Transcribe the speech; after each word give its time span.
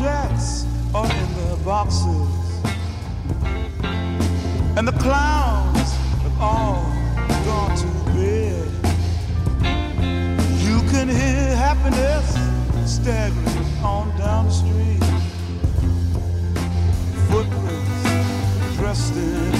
Jacks 0.00 0.64
are 0.94 1.04
in 1.04 1.34
their 1.34 1.56
boxes, 1.58 2.64
and 4.78 4.88
the 4.88 4.92
clowns 4.92 5.92
have 6.22 6.40
all 6.40 6.82
gone 7.44 7.76
to 7.76 7.86
bed, 8.14 8.66
you 10.64 10.80
can 10.90 11.06
hear 11.06 11.54
happiness 11.54 12.34
staggering 12.90 13.84
on 13.84 14.08
down 14.16 14.46
the 14.46 14.50
street. 14.50 15.04
Footprints 17.28 18.76
dressed 18.78 19.14
in 19.16 19.59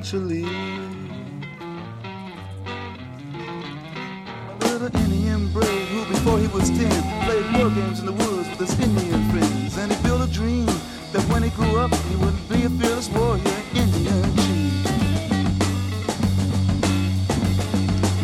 eventually. 0.00 0.44
A 4.48 4.64
little 4.64 4.96
Indian 4.96 5.52
brave 5.52 5.88
who, 5.88 6.06
before 6.06 6.38
he 6.38 6.46
was 6.48 6.70
ten, 6.70 6.90
played 7.24 7.44
war 7.54 7.68
games 7.70 8.00
in 8.00 8.06
the 8.06 8.12
woods 8.12 8.48
with 8.48 8.60
his 8.60 8.80
Indian 8.80 9.30
friends. 9.30 9.76
And 9.76 9.92
he 9.92 10.02
built 10.02 10.22
a 10.22 10.32
dream 10.32 10.64
that 11.12 11.22
when 11.28 11.42
he 11.42 11.50
grew 11.50 11.78
up, 11.78 11.94
he 11.94 12.16
would 12.16 12.48
be 12.48 12.64
a 12.64 12.70
fearless 12.70 13.10
warrior, 13.10 13.42
Indian 13.74 14.36
chief. 14.36 14.72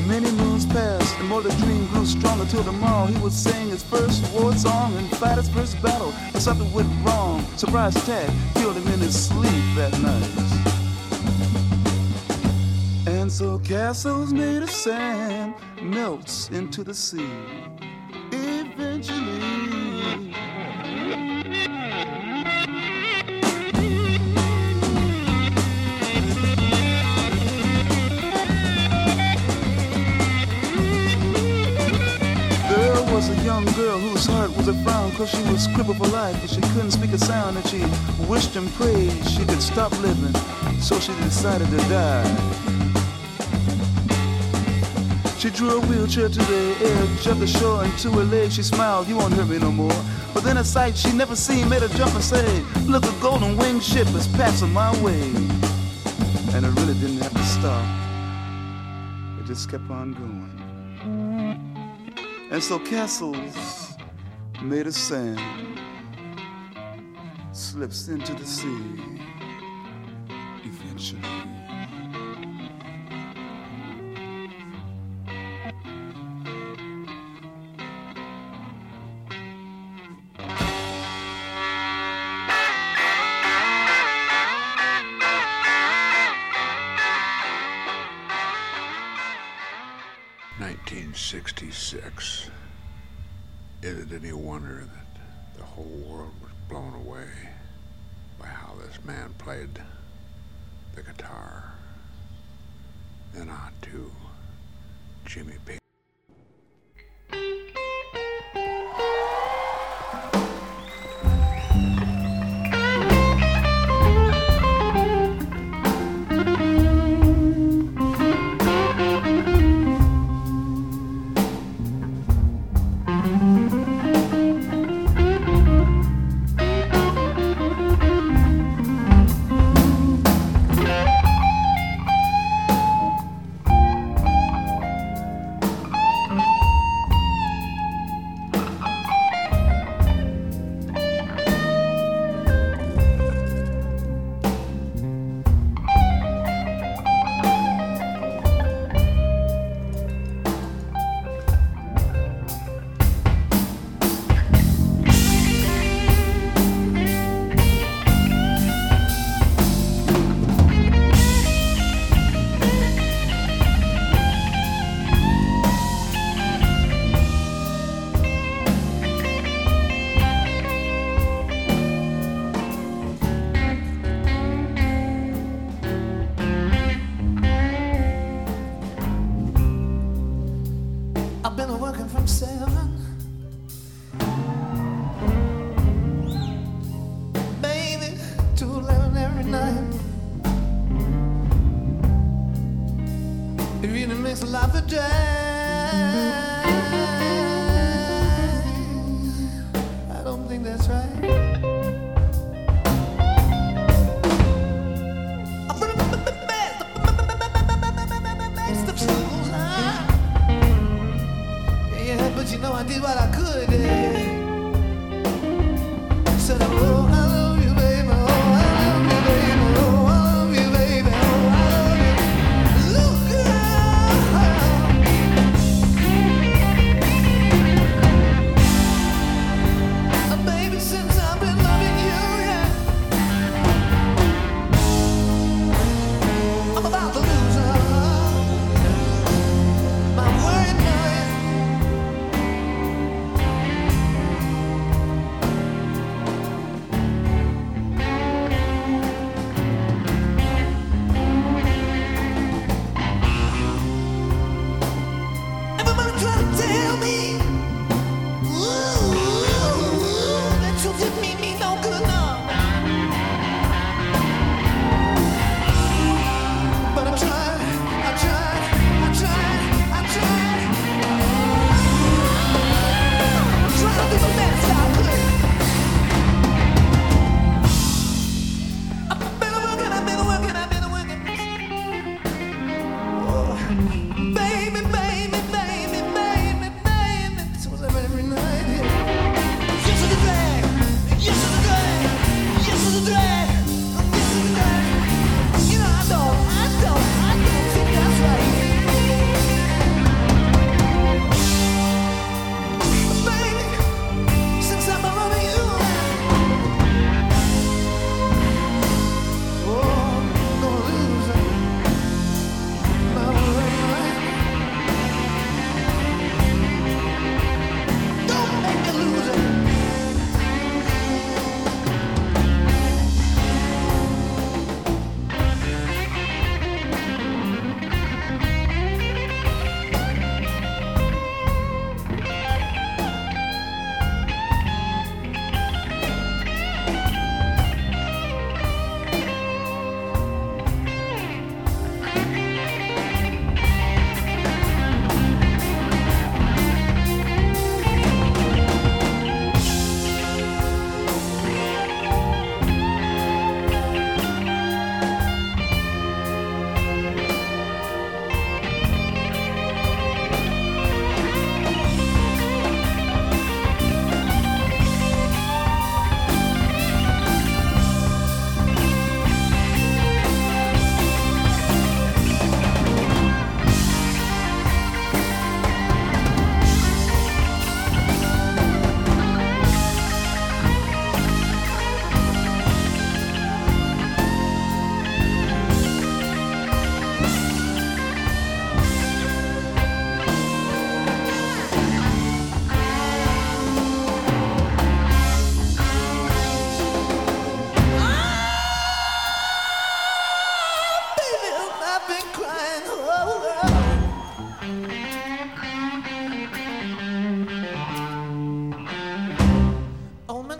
Many 0.08 0.31
moons 0.32 0.64
passed, 0.64 1.19
and 1.19 1.28
more 1.28 1.43
the 1.43 1.50
dream 1.62 1.87
grew 1.88 2.06
stronger 2.06 2.46
till 2.46 2.64
tomorrow 2.64 3.05
he 3.06 3.19
would 3.20 3.34
sing 3.34 3.69
his 3.69 3.82
first 3.82 4.25
war 4.32 4.55
song 4.55 4.96
and 4.96 5.11
fight 5.19 5.37
his 5.37 5.50
first 5.50 5.81
battle. 5.82 6.14
But 6.32 6.40
something 6.40 6.73
went 6.73 6.88
wrong. 7.05 7.44
Surprise 7.56 7.94
attack 7.96 8.31
castles 13.78 14.32
made 14.32 14.62
of 14.62 14.70
sand 14.70 15.55
melts 15.82 16.49
into 16.49 16.82
the 16.82 16.94
sea. 16.94 17.28
Eventually. 18.32 19.43
was 33.12 33.31
a 33.31 33.44
young 33.44 33.64
girl 33.73 33.99
whose 33.99 34.26
heart 34.26 34.55
was 34.56 34.69
a 34.69 34.75
frown 34.84 35.11
cause 35.12 35.31
she 35.31 35.43
was 35.50 35.67
crippled 35.69 35.96
for 35.96 36.06
life 36.08 36.38
but 36.40 36.50
she 36.50 36.61
couldn't 36.73 36.90
speak 36.90 37.12
a 37.12 37.19
sound 37.19 37.56
and 37.56 37.67
she 37.67 37.82
wished 38.26 38.56
and 38.56 38.70
prayed 38.75 39.12
she 39.26 39.44
could 39.44 39.62
stop 39.62 39.93
living. 40.00 40.34
So 40.81 40.99
she 40.99 41.12
decided 41.23 41.69
to 41.69 41.78
die 41.88 42.66
she 45.38 45.50
drew 45.50 45.77
a 45.77 45.81
wheelchair 45.87 46.29
to 46.29 46.38
the 46.38 46.77
edge 46.81 47.27
of 47.27 47.38
the 47.38 47.47
shore 47.47 47.85
and 47.85 47.99
to 47.99 48.11
her 48.11 48.25
leg 48.25 48.50
she 48.50 48.62
smiled 48.62 49.06
you 49.06 49.17
won't 49.17 49.35
hurt 49.35 49.49
me 49.49 49.59
no 49.59 49.71
more. 49.71 50.05
But 50.33 50.44
then 50.44 50.56
a 50.56 50.65
sight 50.65 50.97
she 50.97 51.12
never 51.12 51.37
seen 51.37 51.69
made 51.69 51.83
her 51.83 51.88
jump 51.88 52.15
and 52.15 52.25
say 52.25 52.62
look 52.87 53.05
a 53.05 53.12
golden 53.21 53.56
winged 53.56 53.83
ship 53.83 54.06
is 54.09 54.27
passing 54.29 54.73
my 54.73 54.91
way. 55.03 55.21
And 56.55 56.65
it 56.65 56.71
really 56.81 56.94
didn't 56.94 57.19
have 57.19 57.33
to 57.33 57.44
stop. 57.44 57.85
It 59.38 59.47
just 59.47 59.71
kept 59.71 59.91
on 59.91 60.15
going. 60.15 60.56
And 62.50 62.62
so 62.62 62.79
castles 62.79 63.94
made 64.62 64.87
of 64.87 64.94
sand 64.94 65.41
slips 67.53 68.09
into 68.09 68.33
the 68.33 68.47
sea 68.47 69.21
eventually 70.65 71.36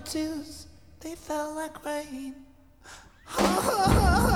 tears, 0.06 0.66
they 1.00 1.14
fell 1.16 1.54
like 1.54 1.84
rain. 1.84 2.34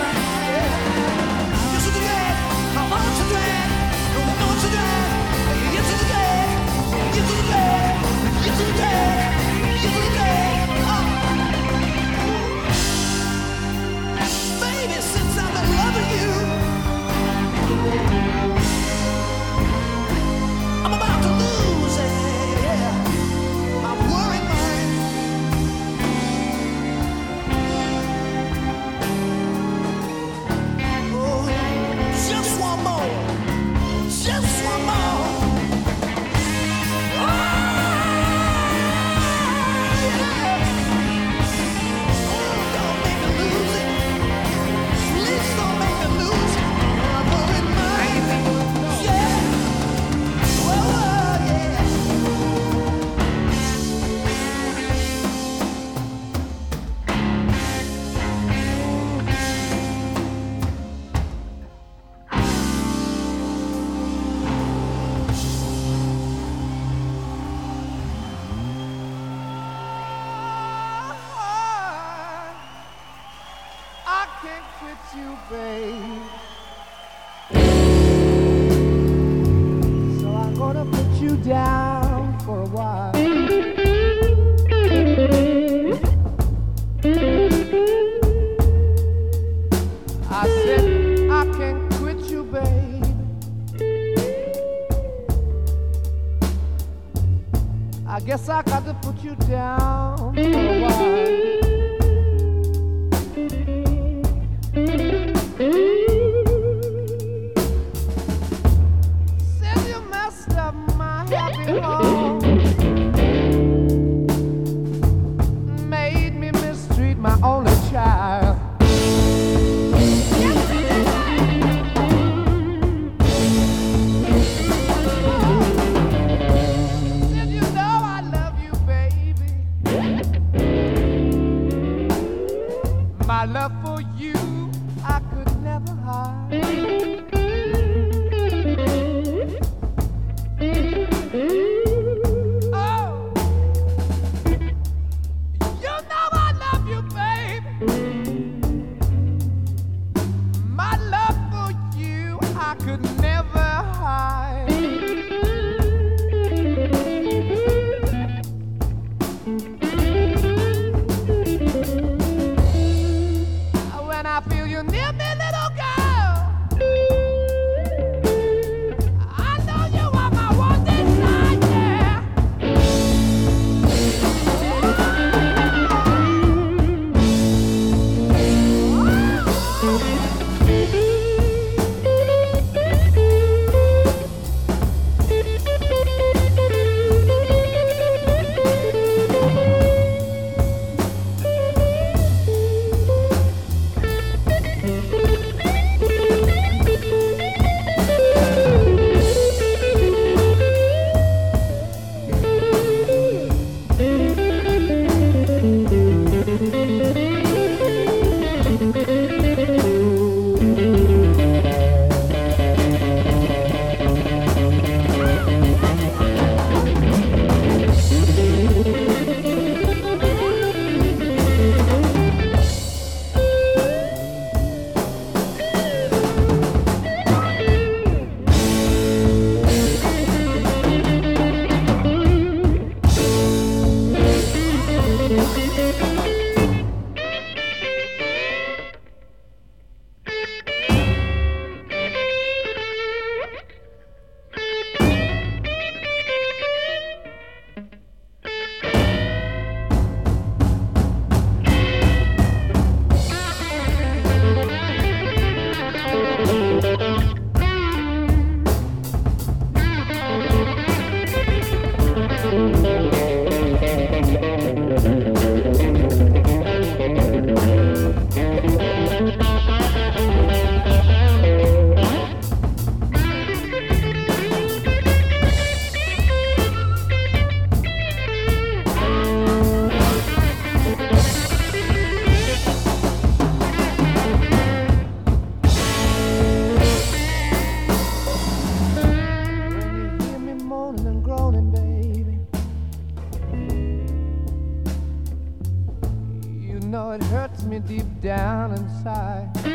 Deep 297.91 298.21
down 298.21 298.71
inside. 298.71 299.70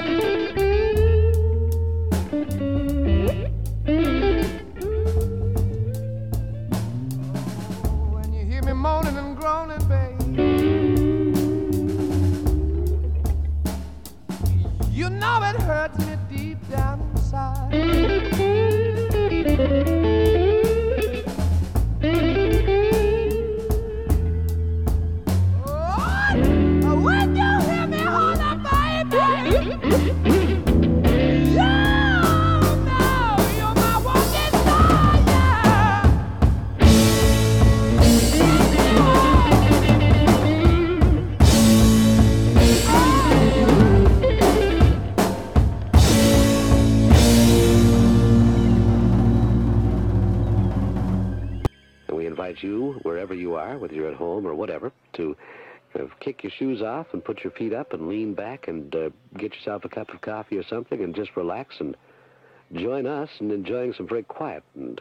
Kick 56.37 56.45
your 56.45 56.53
shoes 56.59 56.83
off 56.83 57.07
and 57.13 57.25
put 57.25 57.43
your 57.43 57.51
feet 57.53 57.73
up 57.73 57.93
and 57.93 58.09
lean 58.09 58.35
back 58.35 58.69
and 58.69 58.95
uh, 58.95 59.11
get 59.39 59.55
yourself 59.55 59.85
a 59.85 59.89
cup 59.89 60.09
of 60.11 60.21
coffee 60.21 60.59
or 60.59 60.65
something 60.65 61.03
and 61.03 61.15
just 61.15 61.37
relax 61.37 61.77
and 61.81 61.97
join 62.75 63.07
us 63.07 63.29
in 63.41 63.51
enjoying 63.51 63.93
some 63.95 64.09
very 64.09 64.23
quiet 64.23 64.63
and 64.75 65.01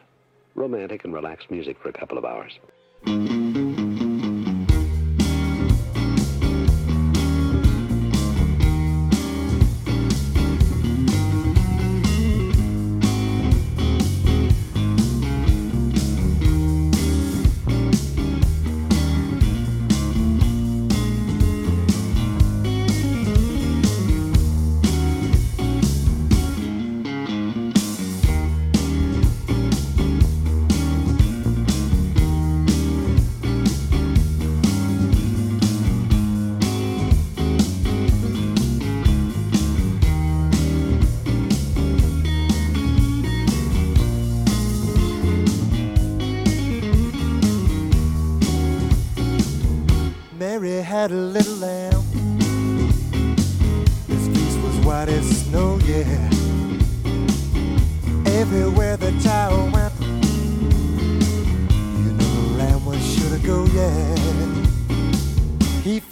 romantic 0.54 1.04
and 1.04 1.12
relaxed 1.12 1.50
music 1.50 1.76
for 1.82 1.88
a 1.88 1.92
couple 1.92 2.16
of 2.16 2.24
hours. 2.24 2.58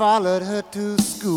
Followed 0.04 0.42
her 0.42 0.60
to 0.60 0.98
school 0.98 1.33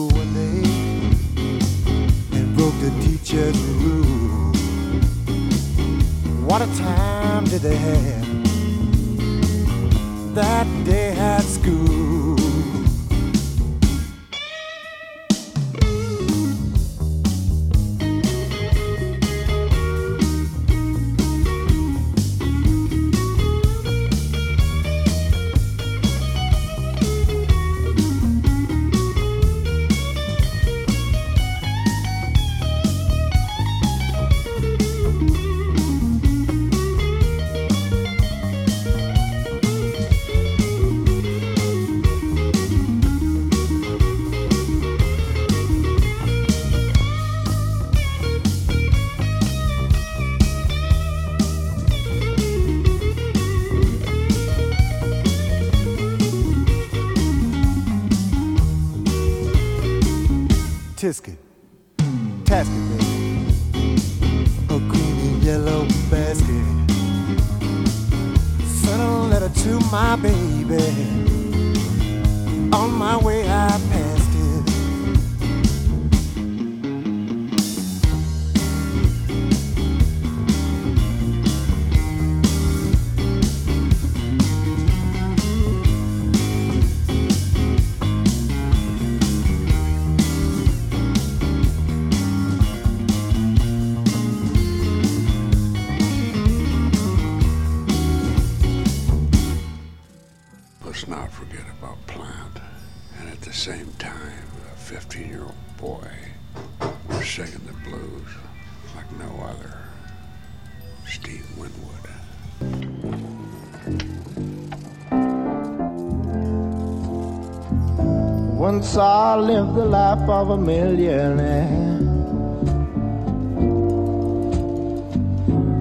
Once 118.97 119.09
I 119.09 119.35
lived 119.35 119.75
the 119.75 119.85
life 119.85 120.27
of 120.27 120.49
a 120.49 120.57
millionaire. 120.57 121.99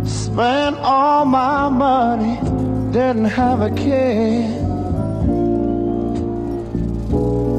Spent 0.05 0.77
all 0.81 1.25
my 1.25 1.71
money, 1.71 2.37
didn't 2.93 3.25
have 3.25 3.63
a 3.63 3.71
care. 3.71 4.45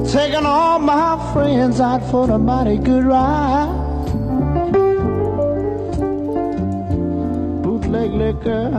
Taking 0.05 0.45
all 0.45 0.77
my 0.77 1.33
friends 1.33 1.81
out 1.81 2.07
for 2.11 2.29
a 2.29 2.37
mighty 2.37 2.77
good 2.77 3.05
ride. 3.05 3.73
Bootleg 7.63 8.11
liquor, 8.11 8.69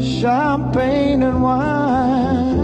champagne 0.00 1.24
and 1.24 1.42
wine. 1.42 2.55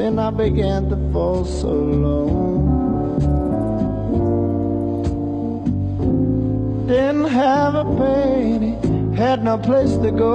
Then 0.00 0.18
I 0.18 0.30
began 0.30 0.88
to 0.88 0.96
fall 1.12 1.44
so 1.44 1.68
low. 1.68 2.28
Didn't 6.86 7.26
have 7.26 7.74
a 7.74 7.84
penny, 7.84 8.78
had 9.14 9.44
no 9.44 9.58
place 9.58 9.94
to 9.98 10.10
go. 10.10 10.32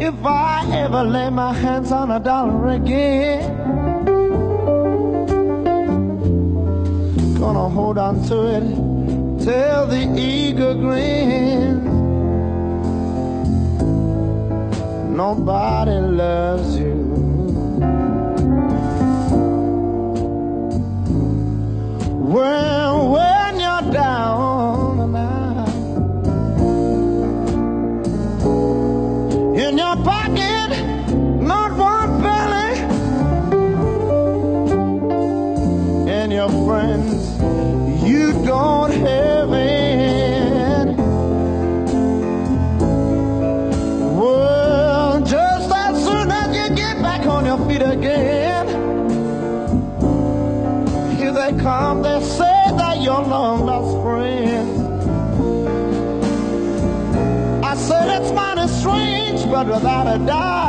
If 0.00 0.16
I 0.26 0.66
ever 0.82 1.04
lay 1.04 1.30
my 1.30 1.52
hands 1.52 1.92
on 1.92 2.10
a 2.10 2.18
dollar 2.18 2.70
again, 2.70 3.54
gonna 7.38 7.68
hold 7.68 7.98
on 7.98 8.20
to 8.30 8.36
it 8.56 8.66
till 9.44 9.86
the 9.86 10.12
eagle 10.18 10.74
grins. 10.74 11.83
nobody 15.24 15.98
loves 16.22 16.76
you. 16.76 16.94
When 22.34 22.63
Without 59.66 60.06
a 60.06 60.18
doubt. 60.26 60.63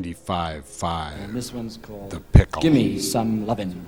95.5. 0.00 1.24
And 1.24 1.34
this 1.34 1.52
one's 1.52 1.76
called 1.76 2.10
The 2.10 2.20
Pickle. 2.20 2.62
Gimme 2.62 2.98
Some 2.98 3.46
Lovin'. 3.46 3.86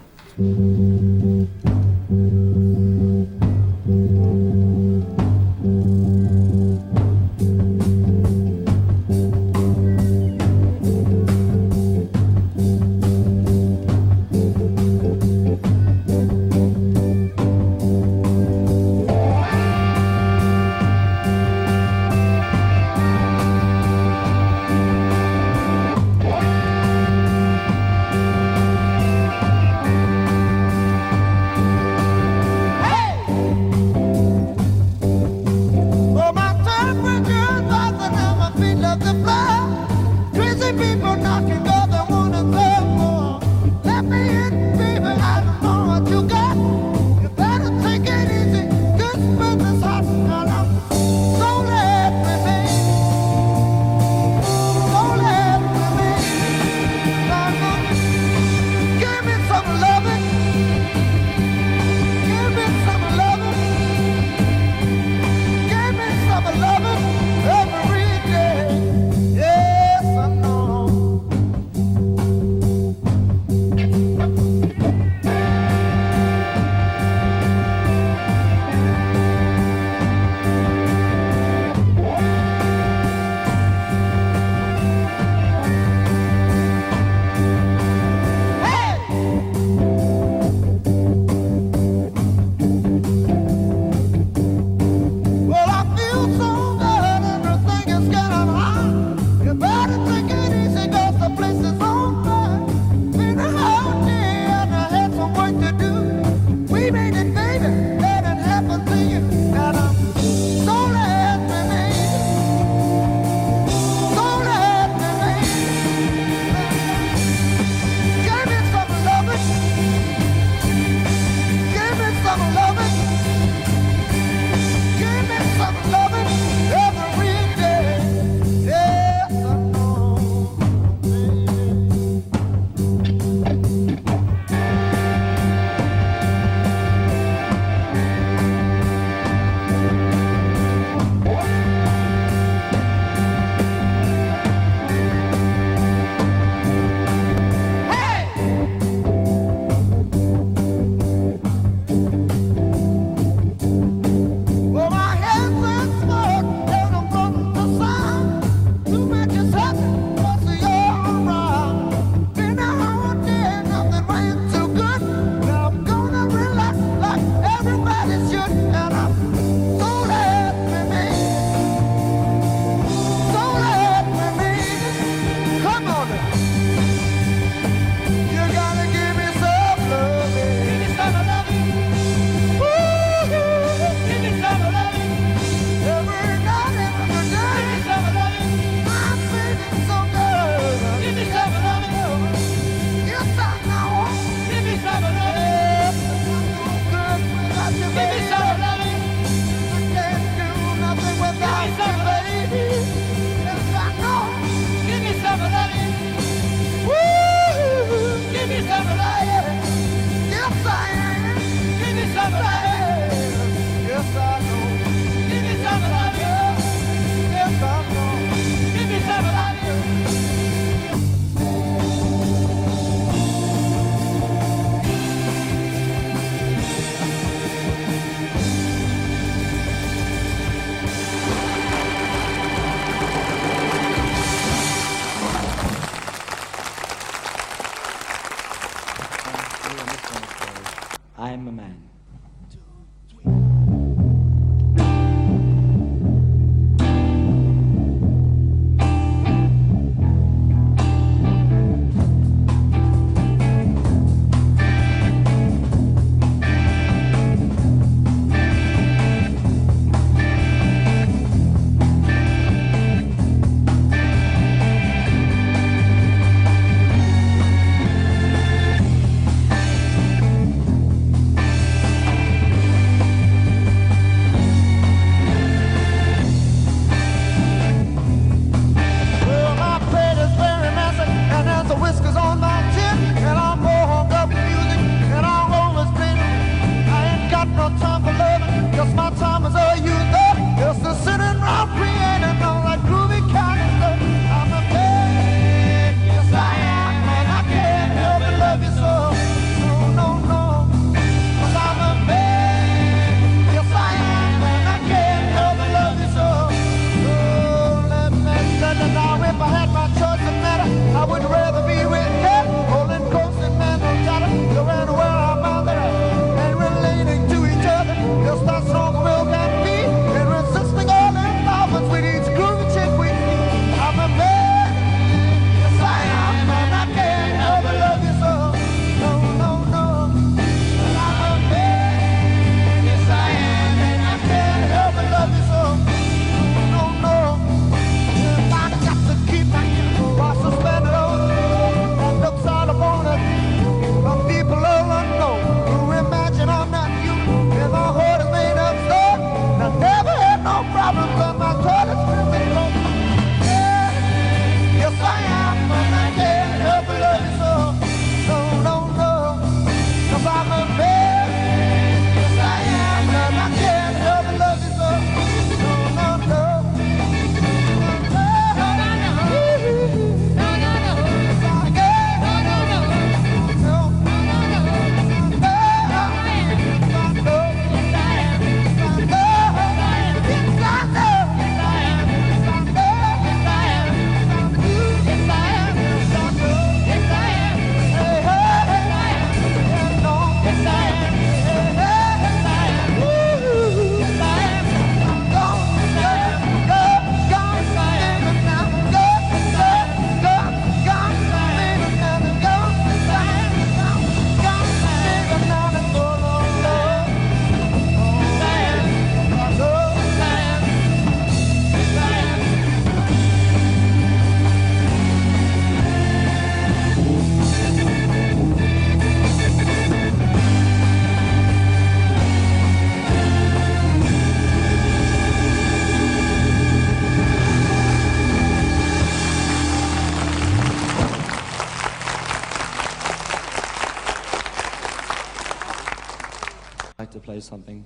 Something 437.41 437.85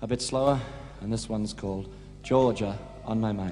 a 0.00 0.06
bit 0.06 0.22
slower, 0.22 0.60
and 1.00 1.12
this 1.12 1.28
one's 1.28 1.52
called 1.52 1.92
Georgia 2.22 2.78
on 3.04 3.20
My 3.20 3.32
Mind. 3.32 3.51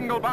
Town. 0.00 0.23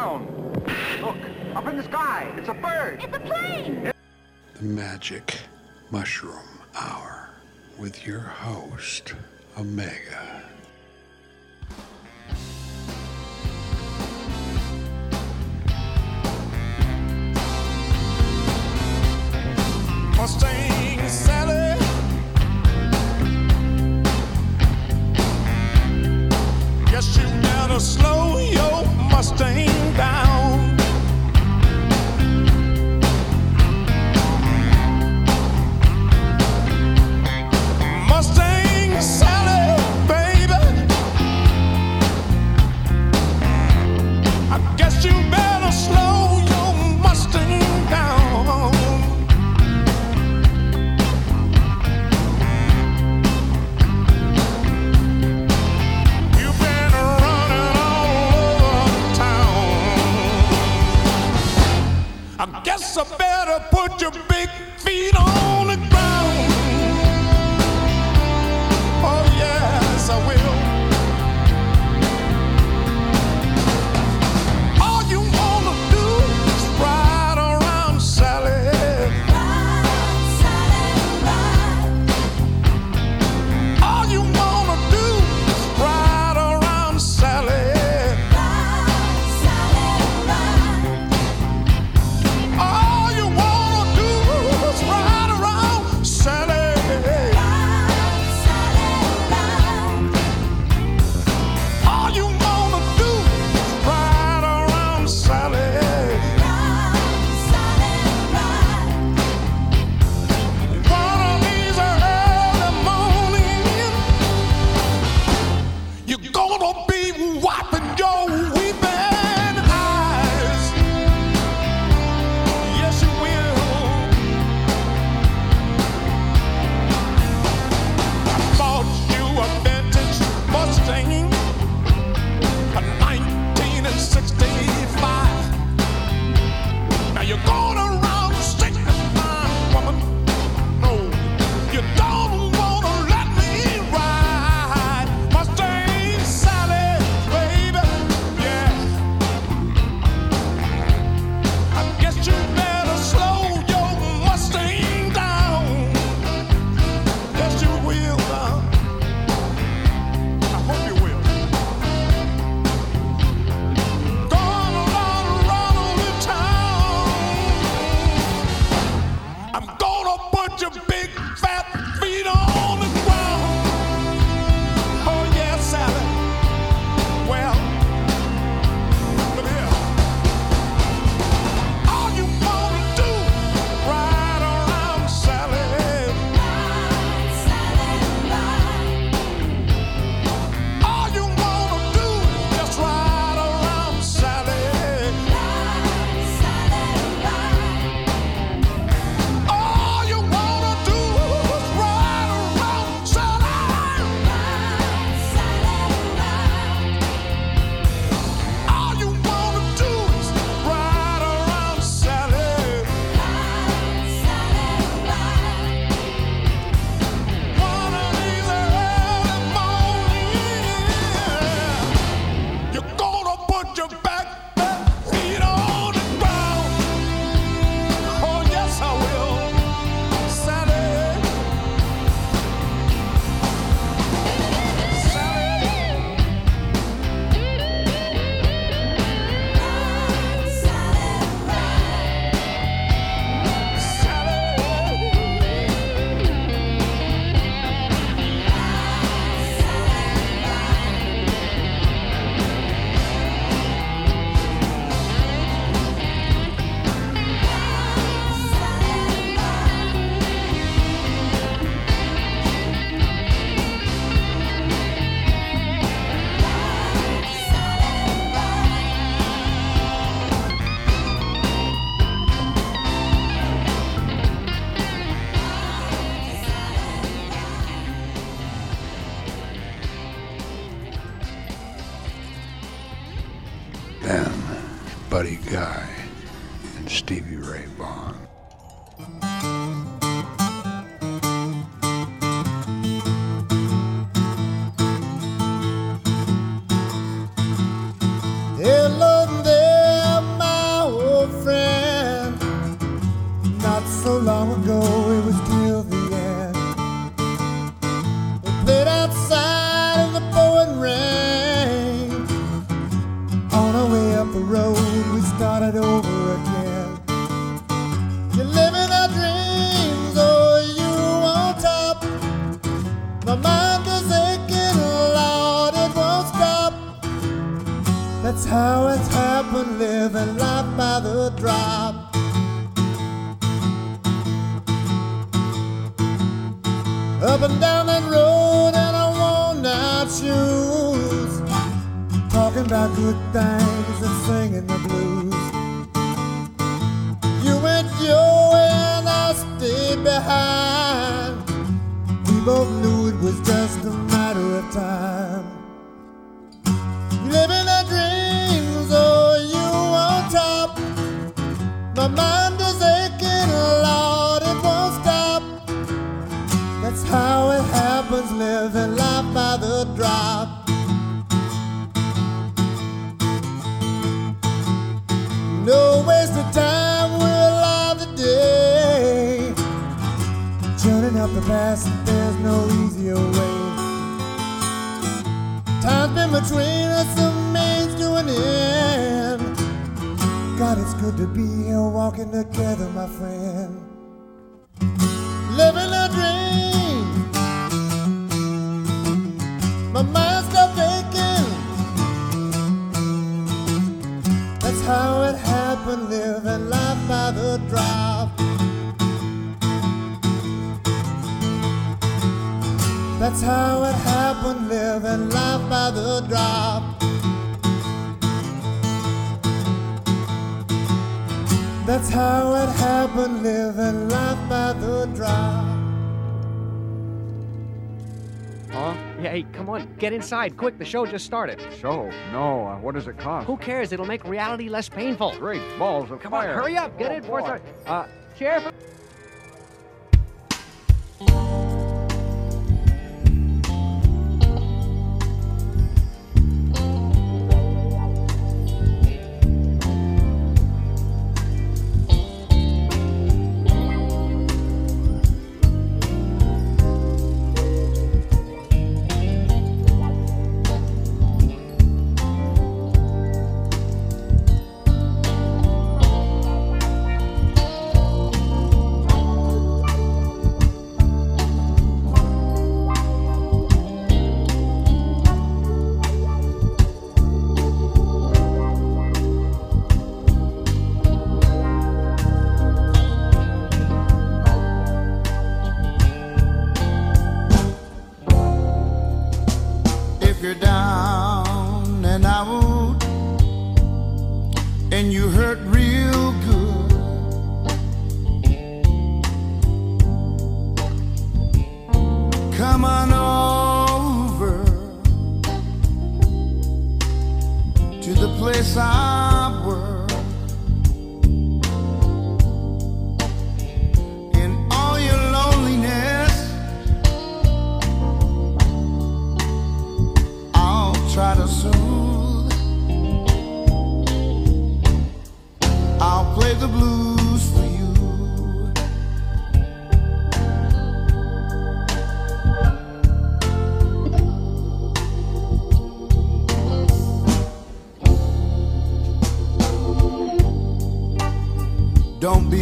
Get 430.12 430.16
inside, 430.16 430.58
quick. 430.58 430.76
The 430.76 430.84
show 430.84 431.06
just 431.06 431.24
started. 431.24 431.58
Show? 431.80 432.10
No. 432.32 432.66
Uh, 432.66 432.76
what 432.80 432.94
does 432.94 433.08
it 433.08 433.16
cost? 433.16 433.46
Who 433.46 433.56
cares? 433.56 433.92
It'll 433.92 434.04
make 434.04 434.22
reality 434.24 434.68
less 434.68 434.86
painful. 434.86 435.32
Great 435.38 435.62
balls 435.78 436.10
of 436.10 436.20
Come 436.20 436.32
fire. 436.32 436.50
on, 436.50 436.54
hurry 436.54 436.76
up. 436.76 436.98
Get 436.98 437.12
oh, 437.12 437.14
it. 437.14 437.26
Boy. 437.26 437.60
Uh, 437.86 438.06
chair 438.38 438.60
for 438.60 438.71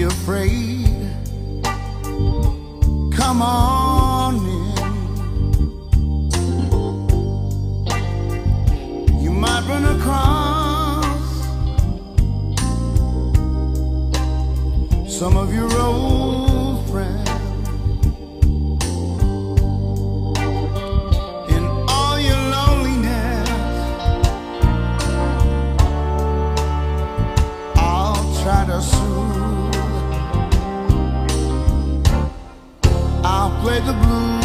afraid. 0.02 0.59
away 33.70 33.78
the 33.86 33.92
blues. 33.92 34.39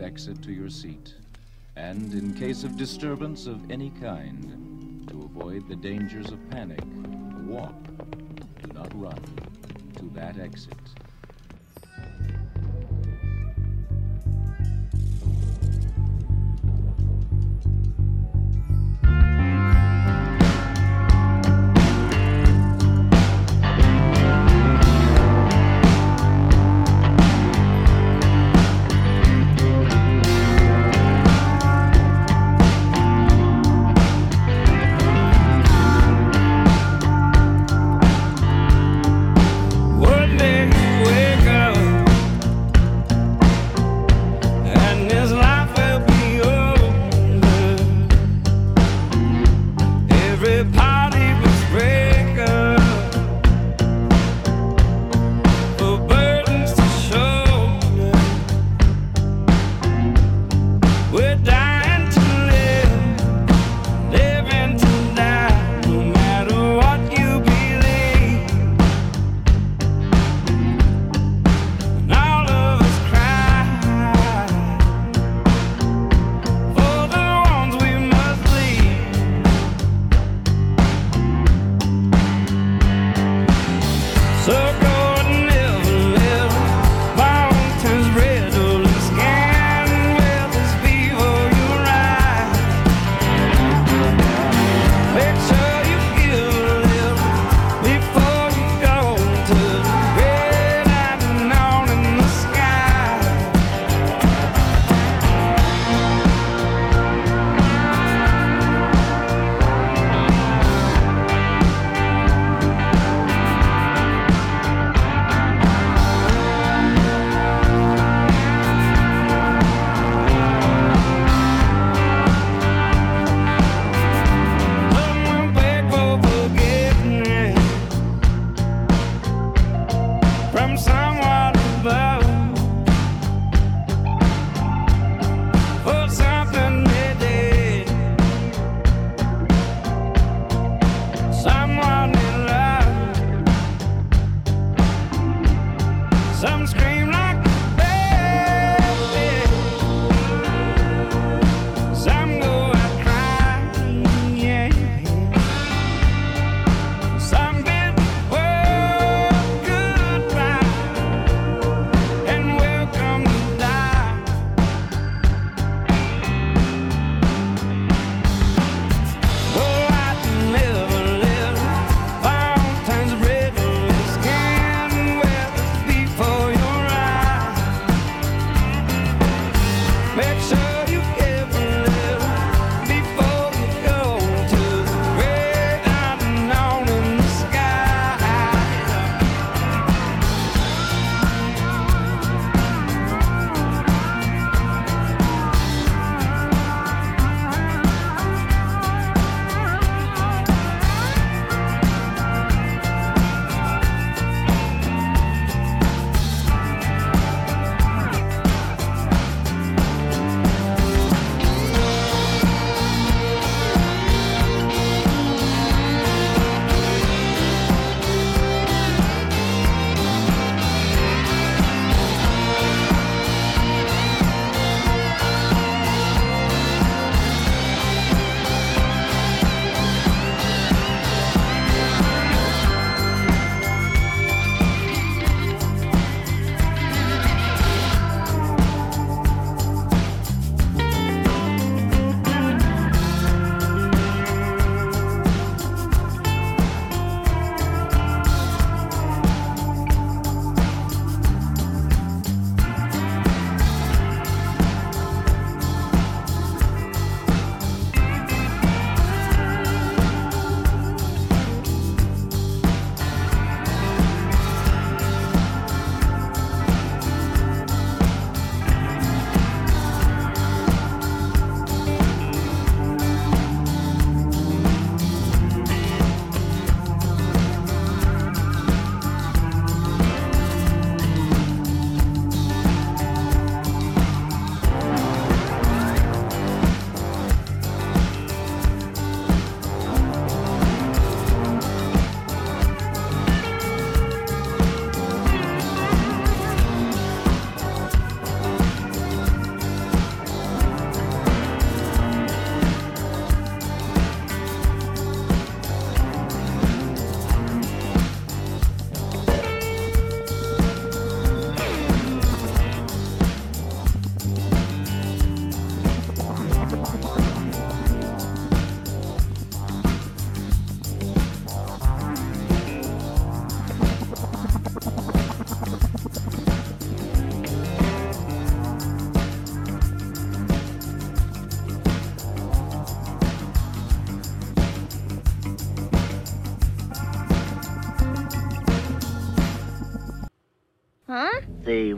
Exit 0.00 0.42
to 0.42 0.52
your 0.52 0.70
seat. 0.70 1.14
And 1.76 2.12
in 2.14 2.34
case 2.34 2.64
of 2.64 2.76
disturbance 2.76 3.46
of 3.46 3.70
any 3.70 3.90
kind, 4.00 5.06
to 5.08 5.22
avoid 5.22 5.68
the 5.68 5.76
dangers 5.76 6.30
of 6.30 6.50
panic, 6.50 6.80
walk, 7.46 7.74
do 8.62 8.72
not 8.72 8.90
run, 9.00 9.22
to 9.96 10.10
that 10.14 10.38
exit. 10.38 10.79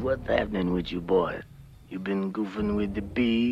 what's 0.03 0.27
happening 0.27 0.73
with 0.73 0.91
you 0.91 1.01
boys? 1.01 1.43
You 1.89 1.99
been 1.99 2.33
goofing 2.33 2.75
with 2.77 2.95
the 2.95 3.03
bees? 3.03 3.52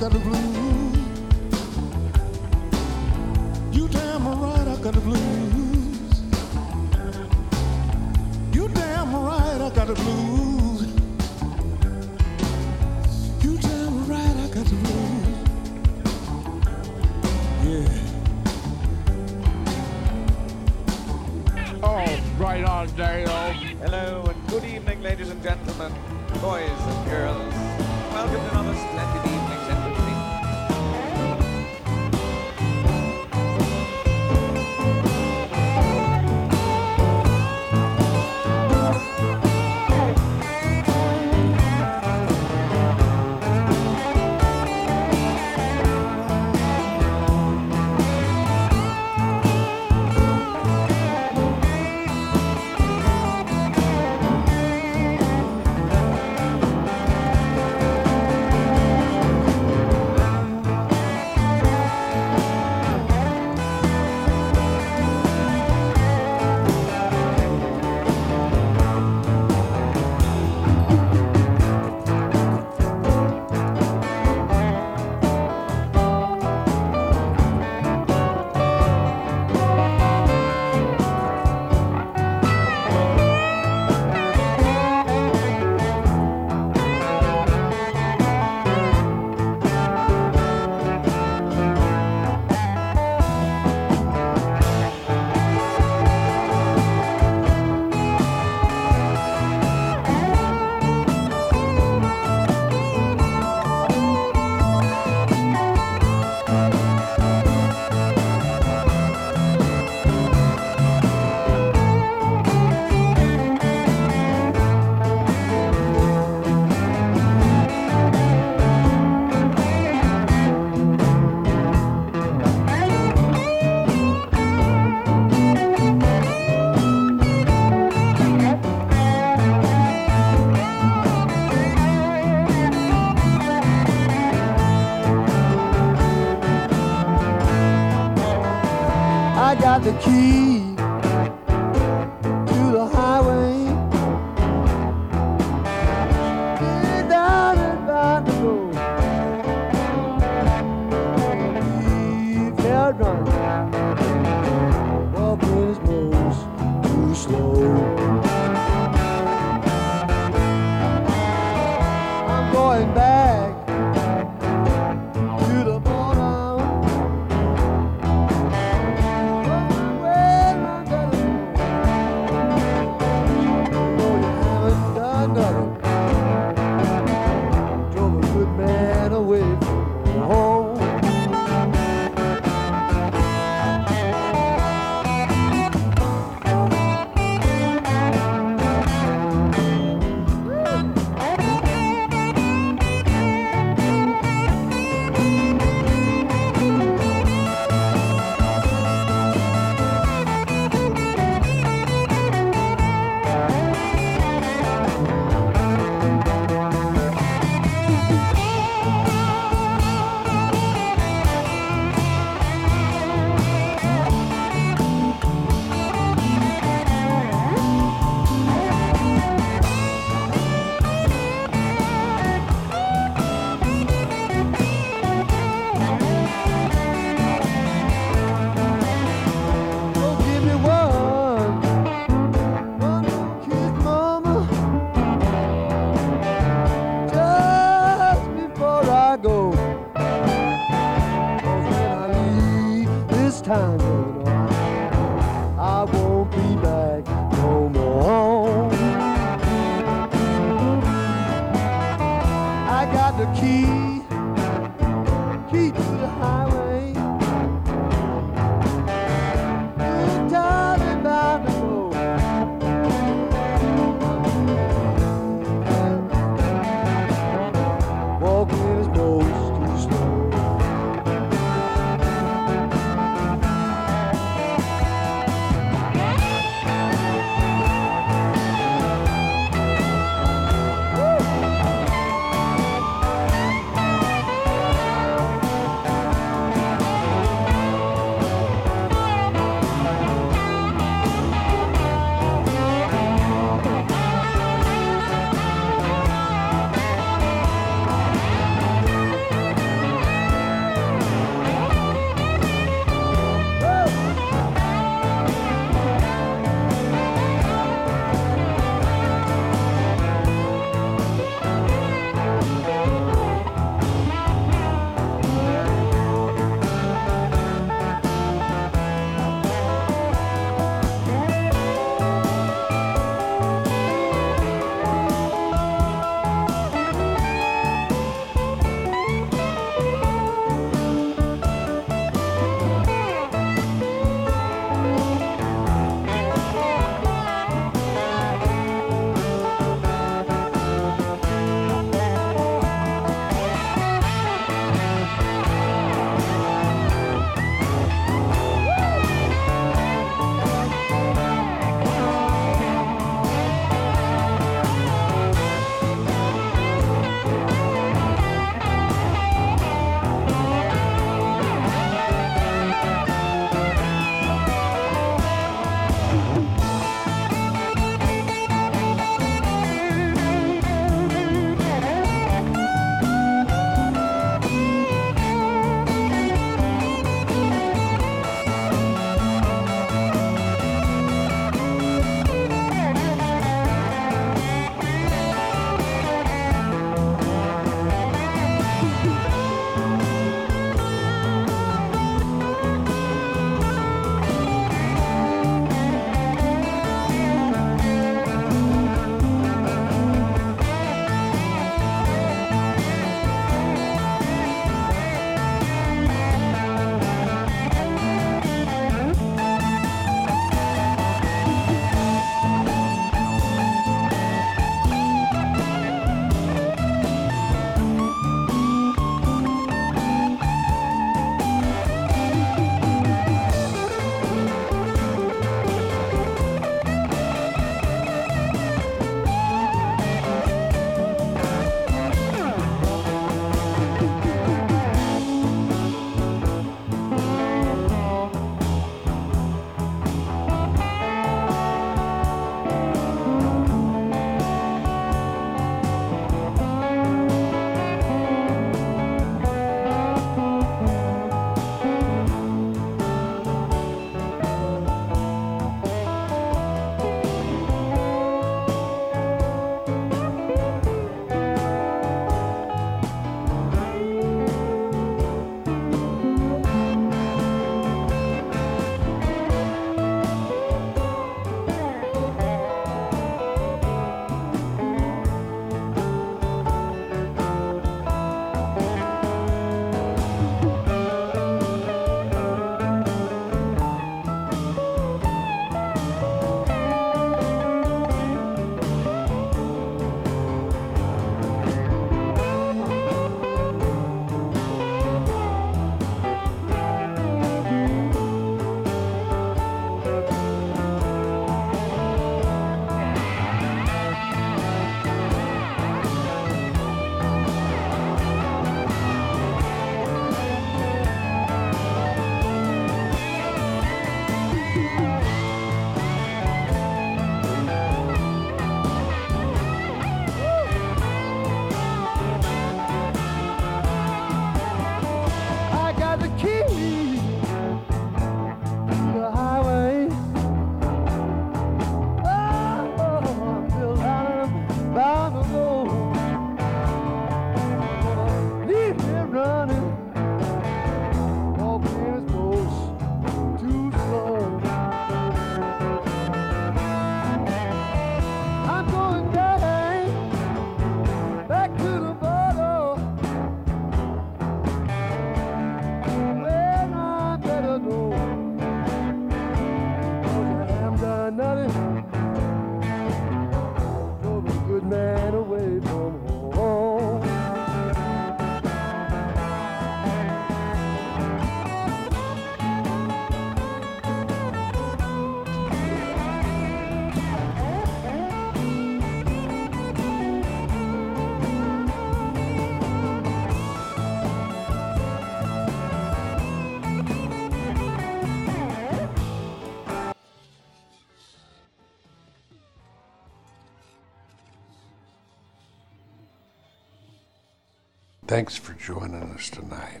Thanks 598.32 598.56
for 598.56 598.72
joining 598.72 599.24
us 599.34 599.50
tonight. 599.50 600.00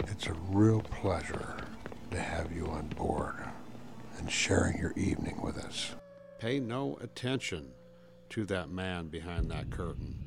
It's 0.00 0.26
a 0.26 0.34
real 0.50 0.82
pleasure 0.82 1.56
to 2.10 2.20
have 2.20 2.52
you 2.52 2.66
on 2.66 2.88
board 2.88 3.36
and 4.18 4.30
sharing 4.30 4.76
your 4.76 4.92
evening 4.94 5.40
with 5.40 5.56
us. 5.56 5.94
Pay 6.38 6.60
no 6.60 6.98
attention 7.00 7.70
to 8.28 8.44
that 8.44 8.68
man 8.68 9.08
behind 9.08 9.50
that 9.50 9.70
curtain. 9.70 10.18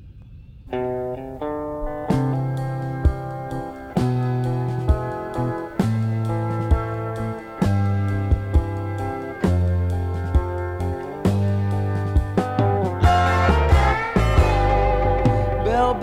Bell 15.64 15.94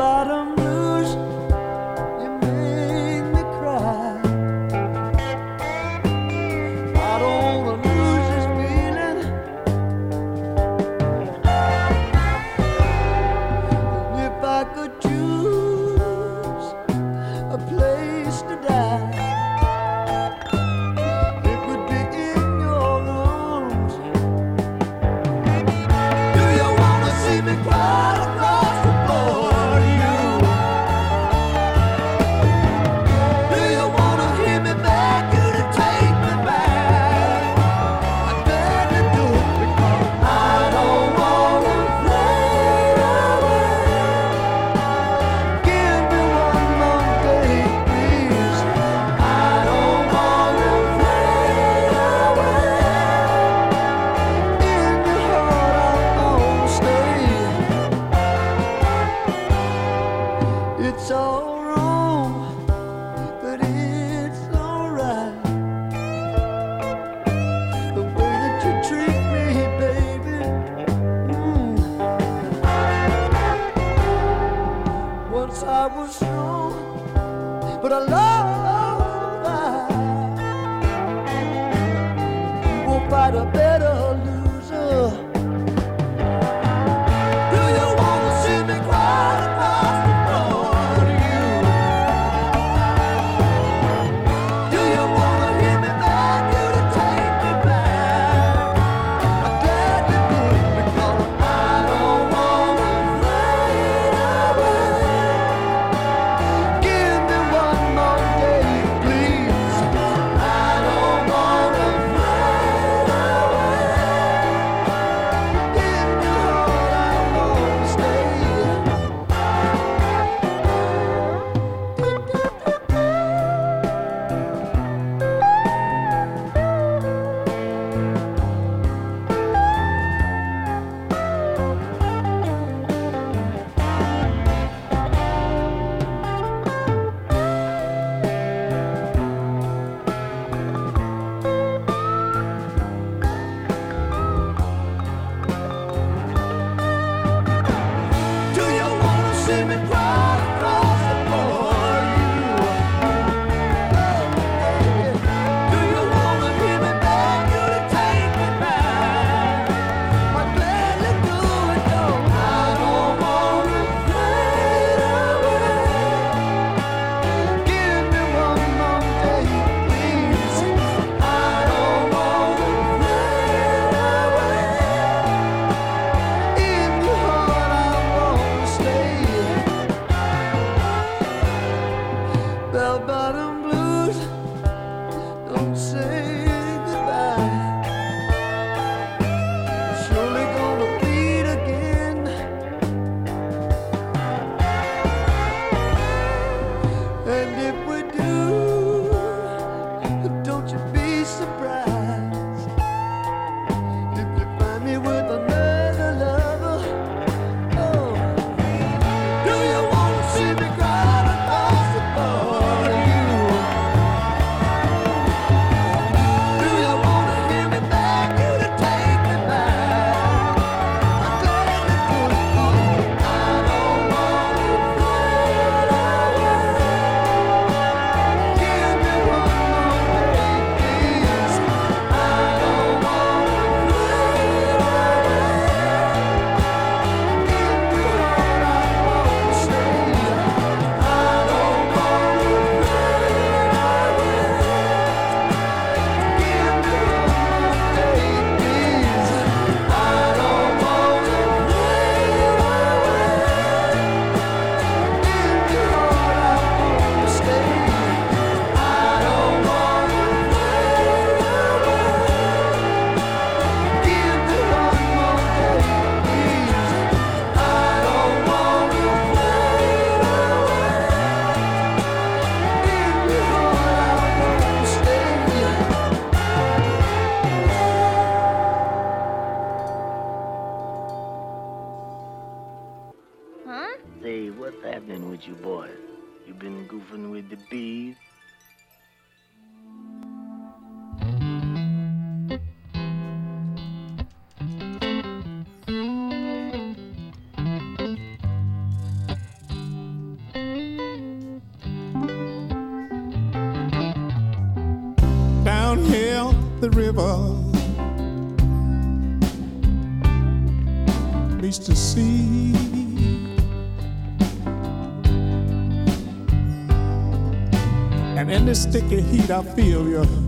I 319.53 319.61
feel 319.75 320.09
you. 320.09 320.42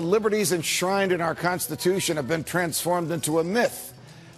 the 0.00 0.06
liberties 0.06 0.52
enshrined 0.52 1.10
in 1.10 1.20
our 1.20 1.34
Constitution 1.34 2.18
have 2.18 2.28
been 2.28 2.44
transformed 2.44 3.10
into 3.10 3.40
a 3.40 3.44
myth? 3.44 3.92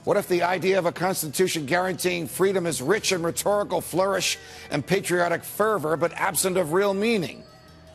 What 0.04 0.16
if 0.16 0.26
the 0.26 0.42
idea 0.42 0.78
of 0.78 0.86
a 0.86 0.92
Constitution 0.92 1.66
guaranteeing 1.66 2.28
freedom 2.28 2.64
is 2.64 2.80
rich 2.80 3.12
in 3.12 3.22
rhetorical 3.22 3.82
flourish 3.82 4.38
and 4.70 4.86
patriotic 4.86 5.44
fervor, 5.44 5.98
but 5.98 6.14
absent 6.14 6.56
of 6.56 6.72
real 6.72 6.94
meaning? 6.94 7.42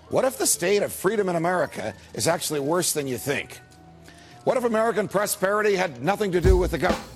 What 0.09 0.25
if 0.25 0.37
the 0.37 0.45
state 0.45 0.83
of 0.83 0.93
freedom 0.93 1.27
in 1.27 1.35
America 1.35 1.95
is 2.13 2.27
actually 2.27 2.59
worse 2.59 2.93
than 2.93 3.07
you 3.07 3.17
think? 3.17 3.59
What 4.43 4.57
if 4.57 4.63
American 4.63 5.07
prosperity 5.07 5.75
had 5.75 6.03
nothing 6.03 6.33
to 6.33 6.41
do 6.41 6.55
with 6.57 6.69
the 6.69 6.77
government? 6.77 7.14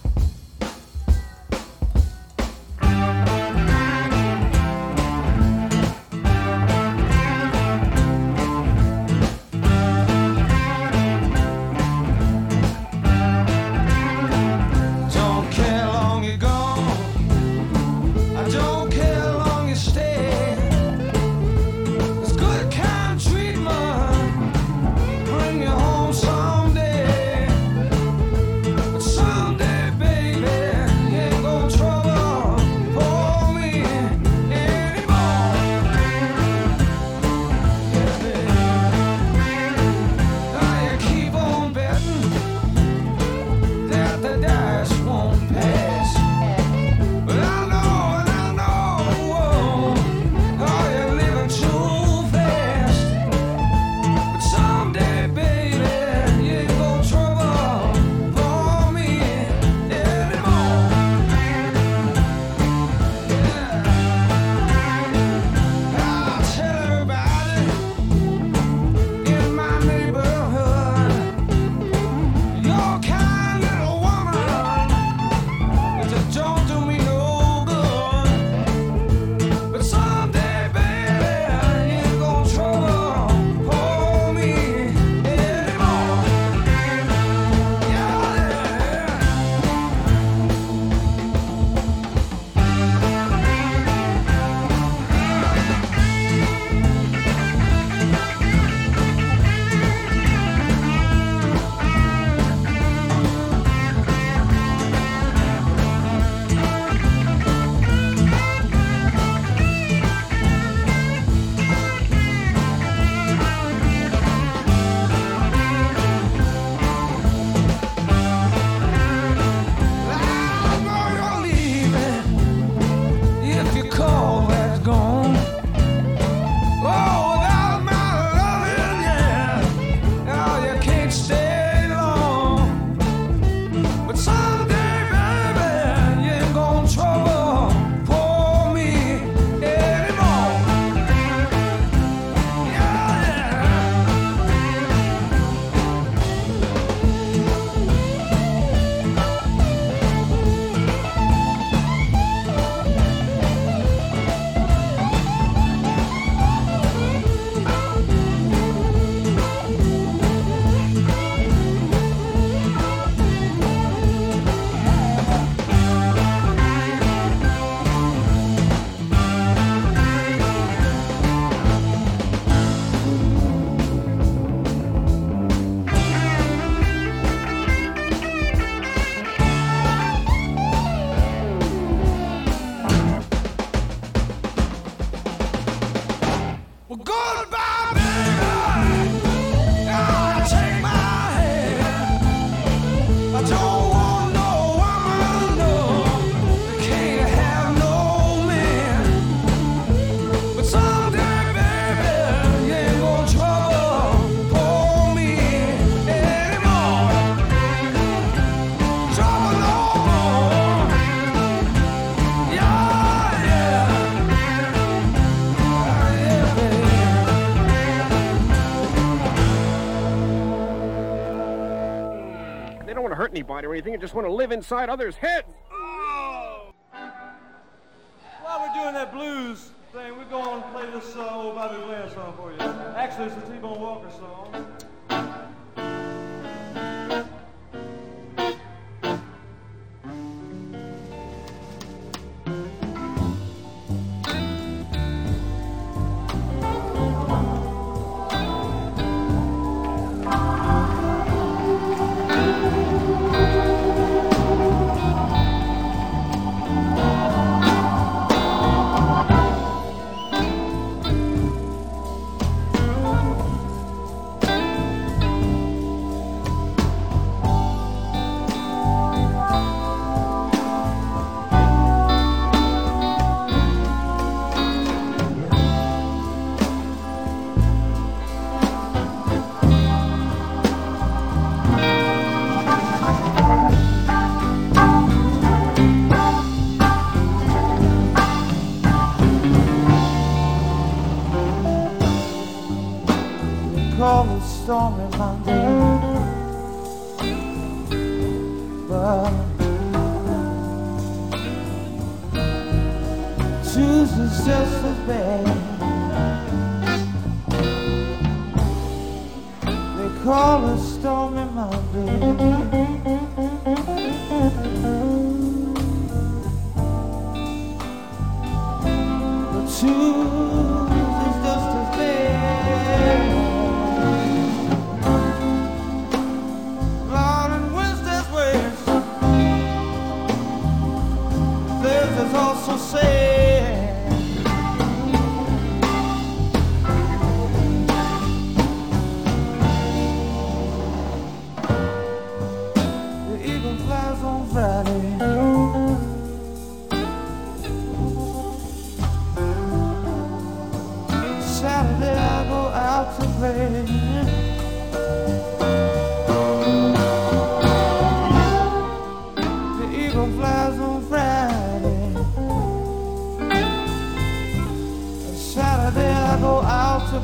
or 223.49 223.73
anything 223.73 223.93
you 223.93 223.99
just 223.99 224.13
want 224.13 224.27
to 224.27 224.33
live 224.33 224.51
inside 224.51 224.89
others' 224.89 225.17
heads. 225.17 225.47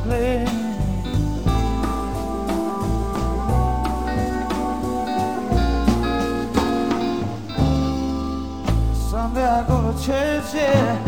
play. 0.05 0.45
Someday 9.09 9.43
I 9.43 9.65
go 9.67 9.91
to 9.91 10.05
change 10.05 10.53
yeah. 10.53 11.04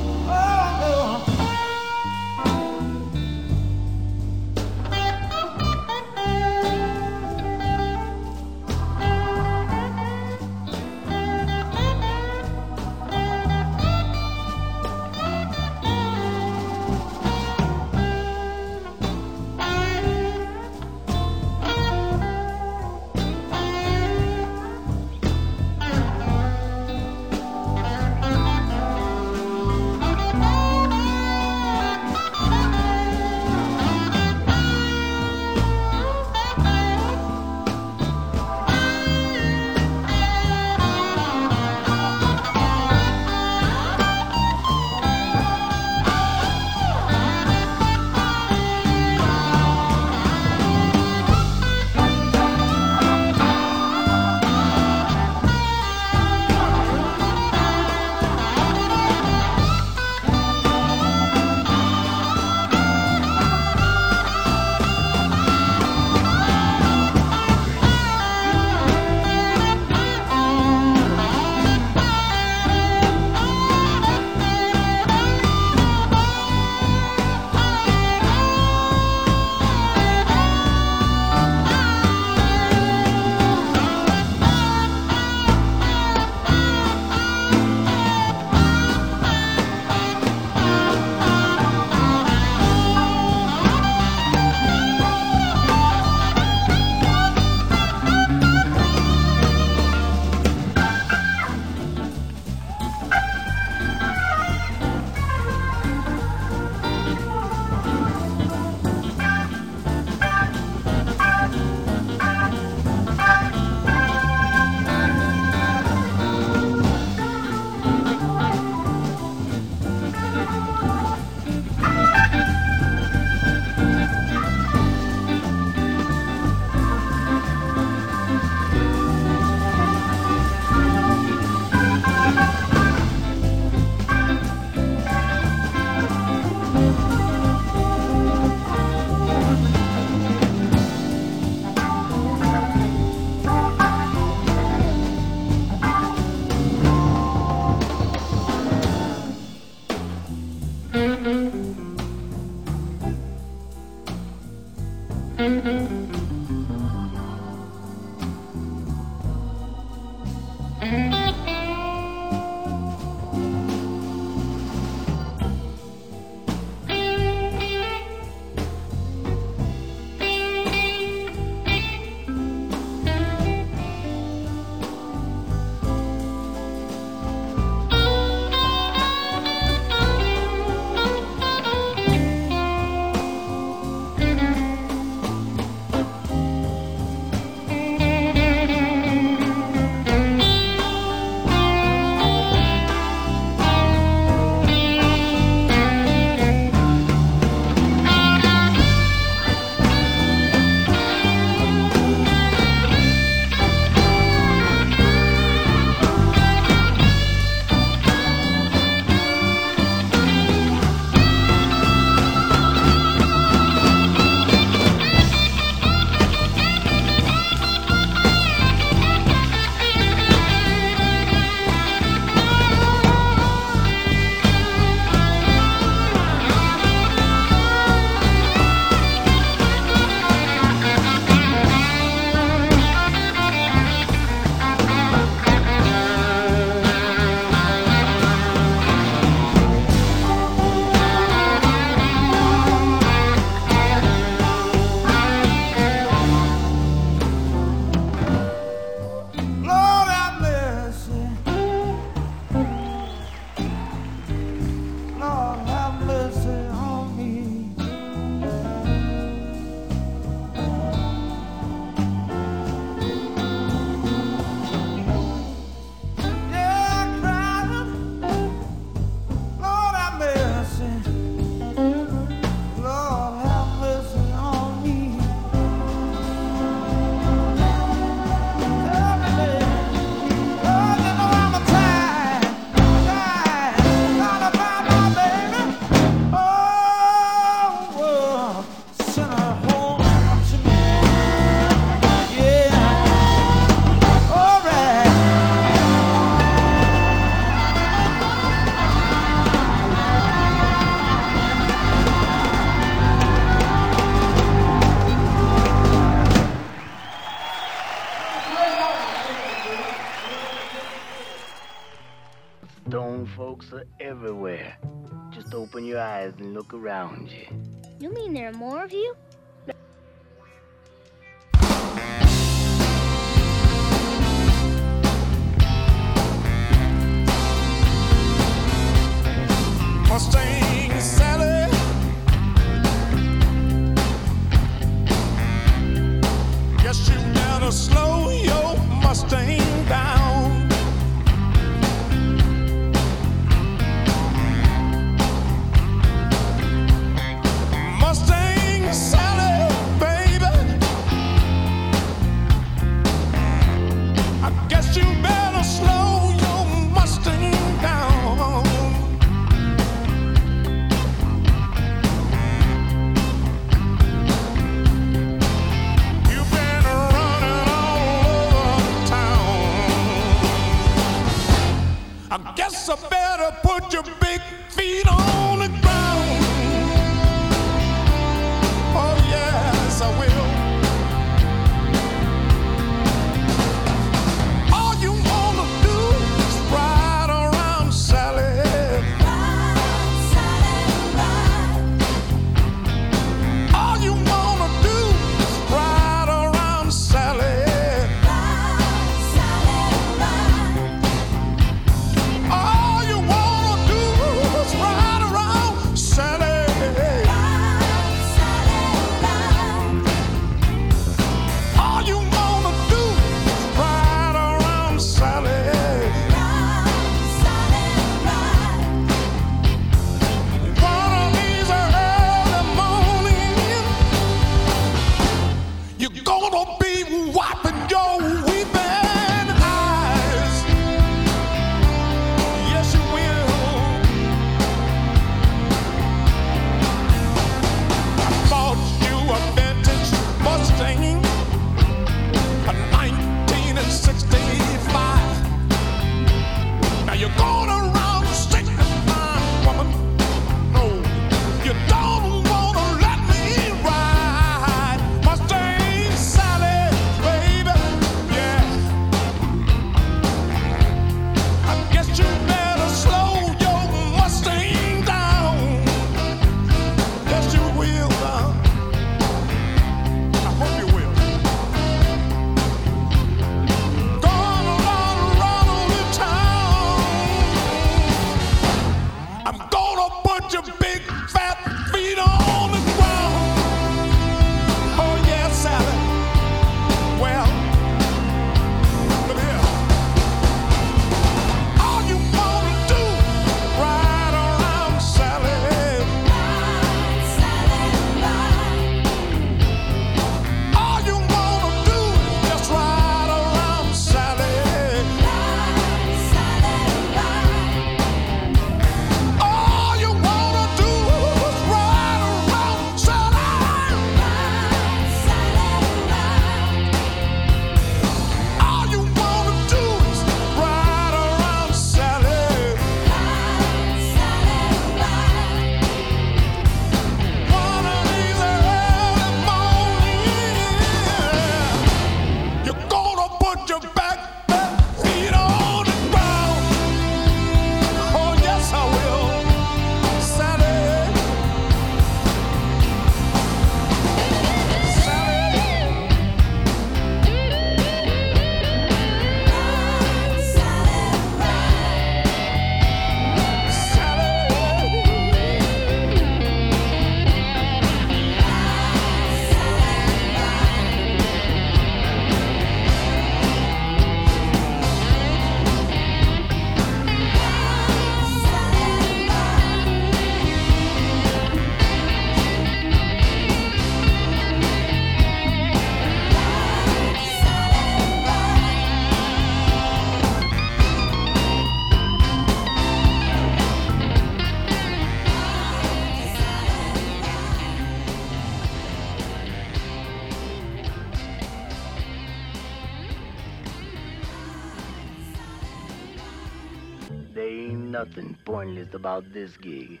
about 598.98 599.32
this 599.32 599.56
gig. 599.58 600.00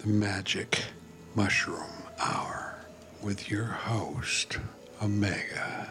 The 0.00 0.08
Magic 0.08 0.84
Mushroom 1.34 1.90
Hour 2.20 2.78
with 3.22 3.50
your 3.50 3.64
host, 3.64 4.58
Omega. 5.02 5.88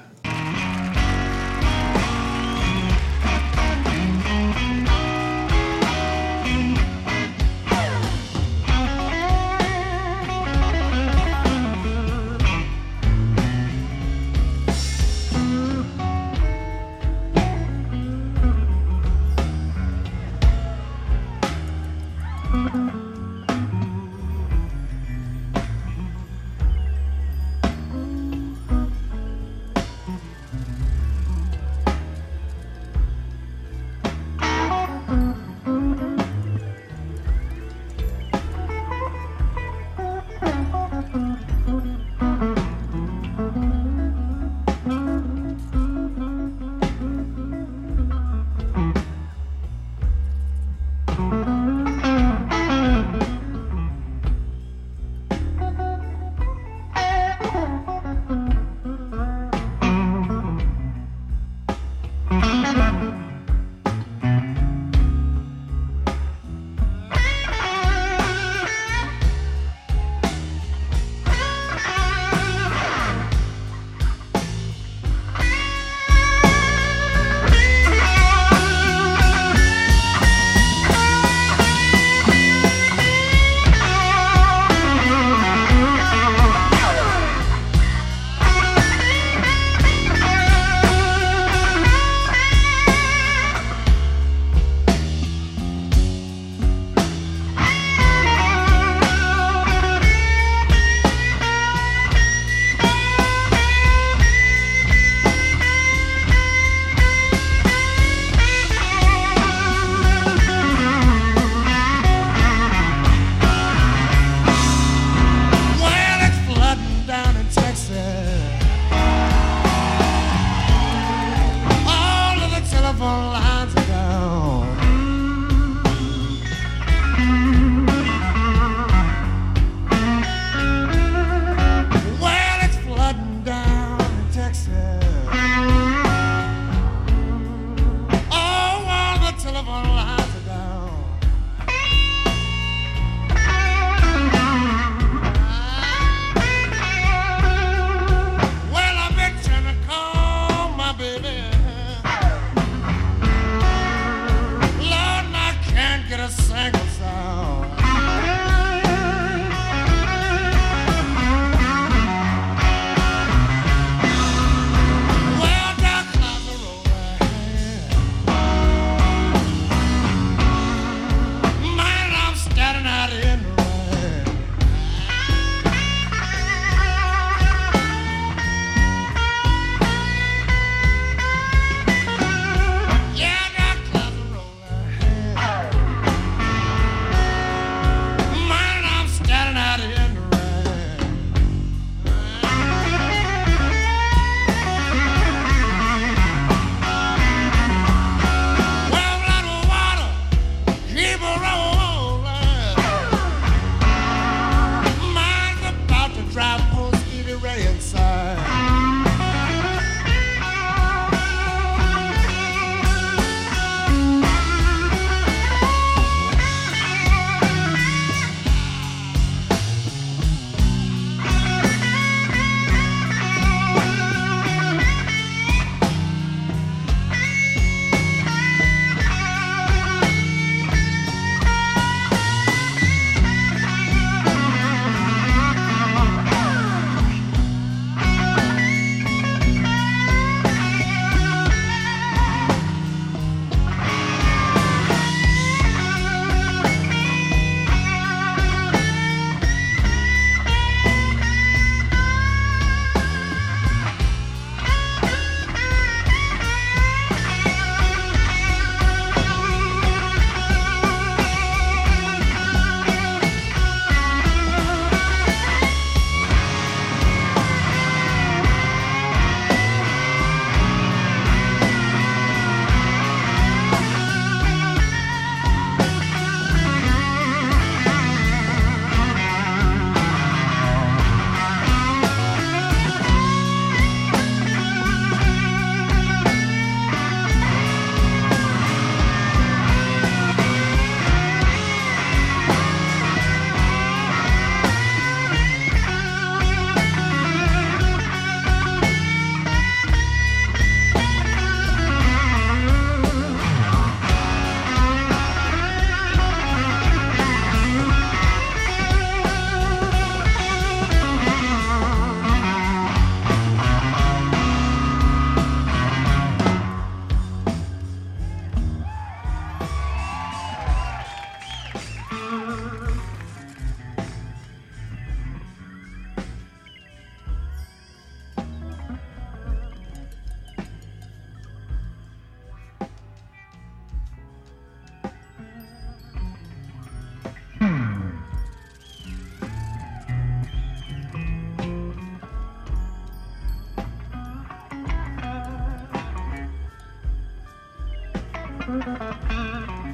Música 348.68 349.85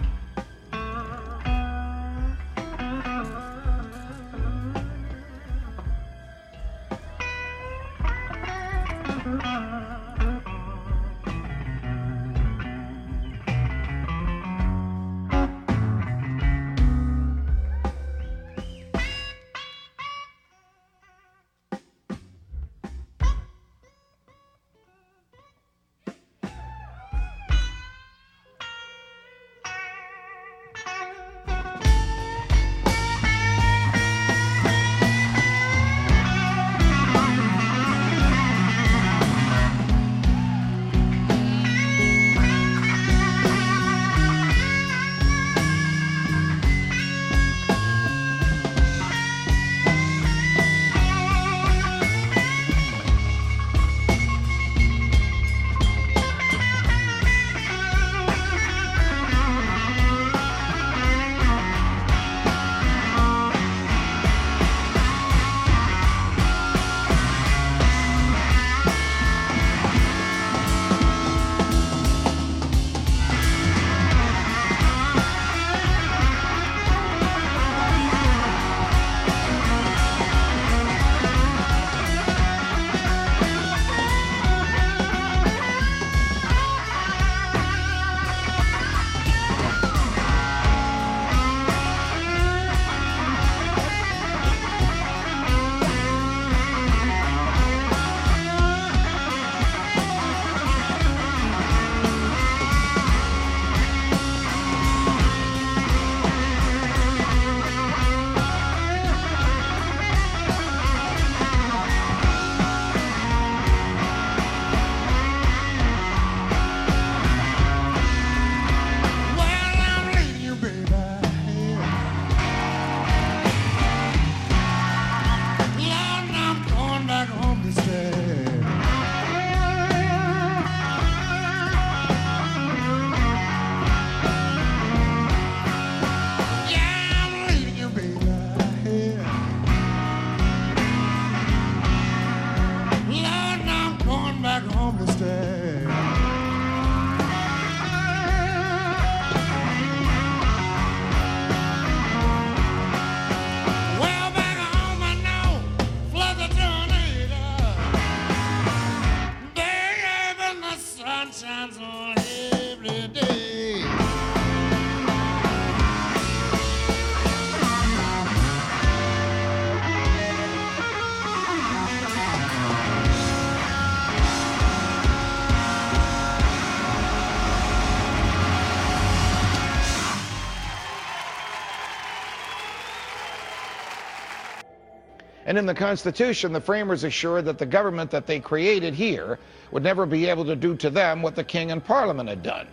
And 185.51 185.57
in 185.57 185.65
the 185.65 185.73
Constitution, 185.73 186.53
the 186.53 186.61
framers 186.61 187.03
assured 187.03 187.43
that 187.43 187.57
the 187.57 187.65
government 187.65 188.09
that 188.11 188.25
they 188.25 188.39
created 188.39 188.93
here 188.93 189.37
would 189.71 189.83
never 189.83 190.05
be 190.05 190.29
able 190.29 190.45
to 190.45 190.55
do 190.55 190.77
to 190.77 190.89
them 190.89 191.21
what 191.21 191.35
the 191.35 191.43
King 191.43 191.71
and 191.71 191.83
Parliament 191.83 192.29
had 192.29 192.41
done. 192.41 192.69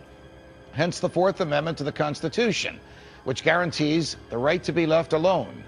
Hence 0.71 1.01
the 1.01 1.09
Fourth 1.09 1.41
Amendment 1.41 1.77
to 1.79 1.83
the 1.83 1.91
Constitution, 1.91 2.79
which 3.25 3.43
guarantees 3.43 4.15
the 4.29 4.37
right 4.37 4.63
to 4.63 4.71
be 4.71 4.85
left 4.85 5.11
alone. 5.11 5.61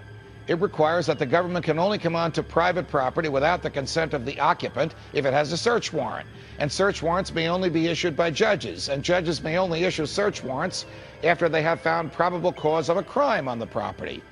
It 0.46 0.58
requires 0.62 1.04
that 1.04 1.18
the 1.18 1.26
government 1.26 1.66
can 1.66 1.78
only 1.78 1.98
come 1.98 2.16
onto 2.16 2.42
private 2.42 2.88
property 2.88 3.28
without 3.28 3.62
the 3.62 3.68
consent 3.68 4.14
of 4.14 4.24
the 4.24 4.40
occupant 4.40 4.94
if 5.12 5.26
it 5.26 5.34
has 5.34 5.52
a 5.52 5.58
search 5.58 5.92
warrant. 5.92 6.26
And 6.60 6.72
search 6.72 7.02
warrants 7.02 7.34
may 7.34 7.46
only 7.46 7.68
be 7.68 7.88
issued 7.88 8.16
by 8.16 8.30
judges, 8.30 8.88
and 8.88 9.02
judges 9.02 9.42
may 9.42 9.58
only 9.58 9.84
issue 9.84 10.06
search 10.06 10.42
warrants 10.42 10.86
after 11.22 11.50
they 11.50 11.60
have 11.60 11.82
found 11.82 12.10
probable 12.10 12.54
cause 12.54 12.88
of 12.88 12.96
a 12.96 13.02
crime 13.02 13.48
on 13.48 13.58
the 13.58 13.66
property. 13.66 14.22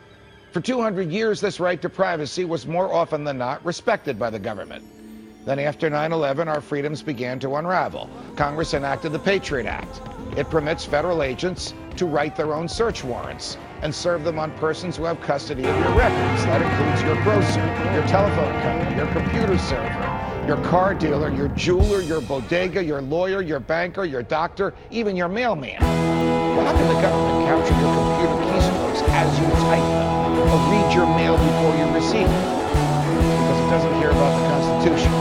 For 0.53 0.61
200 0.61 1.13
years, 1.13 1.41
this 1.41 1.61
right 1.61 1.81
to 1.81 1.89
privacy 1.89 2.45
was 2.45 2.67
more 2.67 2.93
often 2.93 3.23
than 3.23 3.39
not 3.39 3.65
respected 3.65 4.19
by 4.19 4.31
the 4.31 4.39
government. 4.39 4.85
Then, 5.45 5.61
after 5.61 5.89
9 5.89 6.11
11, 6.13 6.49
our 6.49 6.61
freedoms 6.61 7.03
began 7.03 7.39
to 7.41 7.55
unravel. 7.55 8.11
Congress 8.35 8.75
enacted 8.75 9.13
the 9.13 9.21
Patriot 9.21 9.67
Act. 9.67 10.01
It 10.37 10.51
permits 10.51 10.85
federal 10.85 11.23
agents 11.23 11.73
to 11.97 12.05
write 12.05 12.35
their 12.35 12.53
own 12.53 12.69
search 12.69 13.05
warrants 13.05 13.59
and 13.83 13.95
serve 13.95 14.25
them 14.25 14.41
on 14.41 14.51
persons 14.59 14.97
who 14.97 15.05
have 15.05 15.21
custody 15.21 15.65
of 15.65 15.77
your 15.79 15.95
records. 15.95 16.45
That 16.45 16.63
includes 16.63 17.03
your 17.03 17.23
grocer, 17.23 17.65
your 17.95 18.07
telephone 18.09 18.53
company, 18.63 18.97
your 18.97 19.07
computer 19.13 19.57
server, 19.57 20.00
your 20.47 20.57
car 20.65 20.95
dealer, 20.95 21.31
your 21.31 21.49
jeweler, 21.49 22.01
your 22.01 22.21
bodega, 22.21 22.83
your 22.83 23.03
lawyer, 23.03 23.43
your 23.43 23.61
banker, 23.61 24.05
your 24.05 24.23
doctor, 24.23 24.75
even 24.91 25.17
your 25.17 25.29
mailman. 25.29 25.81
Well, 25.81 26.65
how 26.65 26.73
can 26.73 26.89
the 26.89 27.01
government 27.01 27.47
capture 27.47 27.75
your 27.81 27.95
computer 27.95 28.39
keystrokes 28.51 29.03
as 29.09 29.39
you 29.39 29.47
type 29.47 29.83
them? 29.83 30.11
Or 30.41 30.59
read 30.73 30.95
your 30.95 31.07
mail 31.07 31.37
before 31.37 31.77
you 31.77 31.95
receive 31.95 32.27
it? 32.27 32.61
Because 32.71 33.59
it 33.61 33.71
doesn't 33.71 34.01
care 34.01 34.11
about 34.11 34.41
the 34.41 34.49
Constitution. 34.49 35.20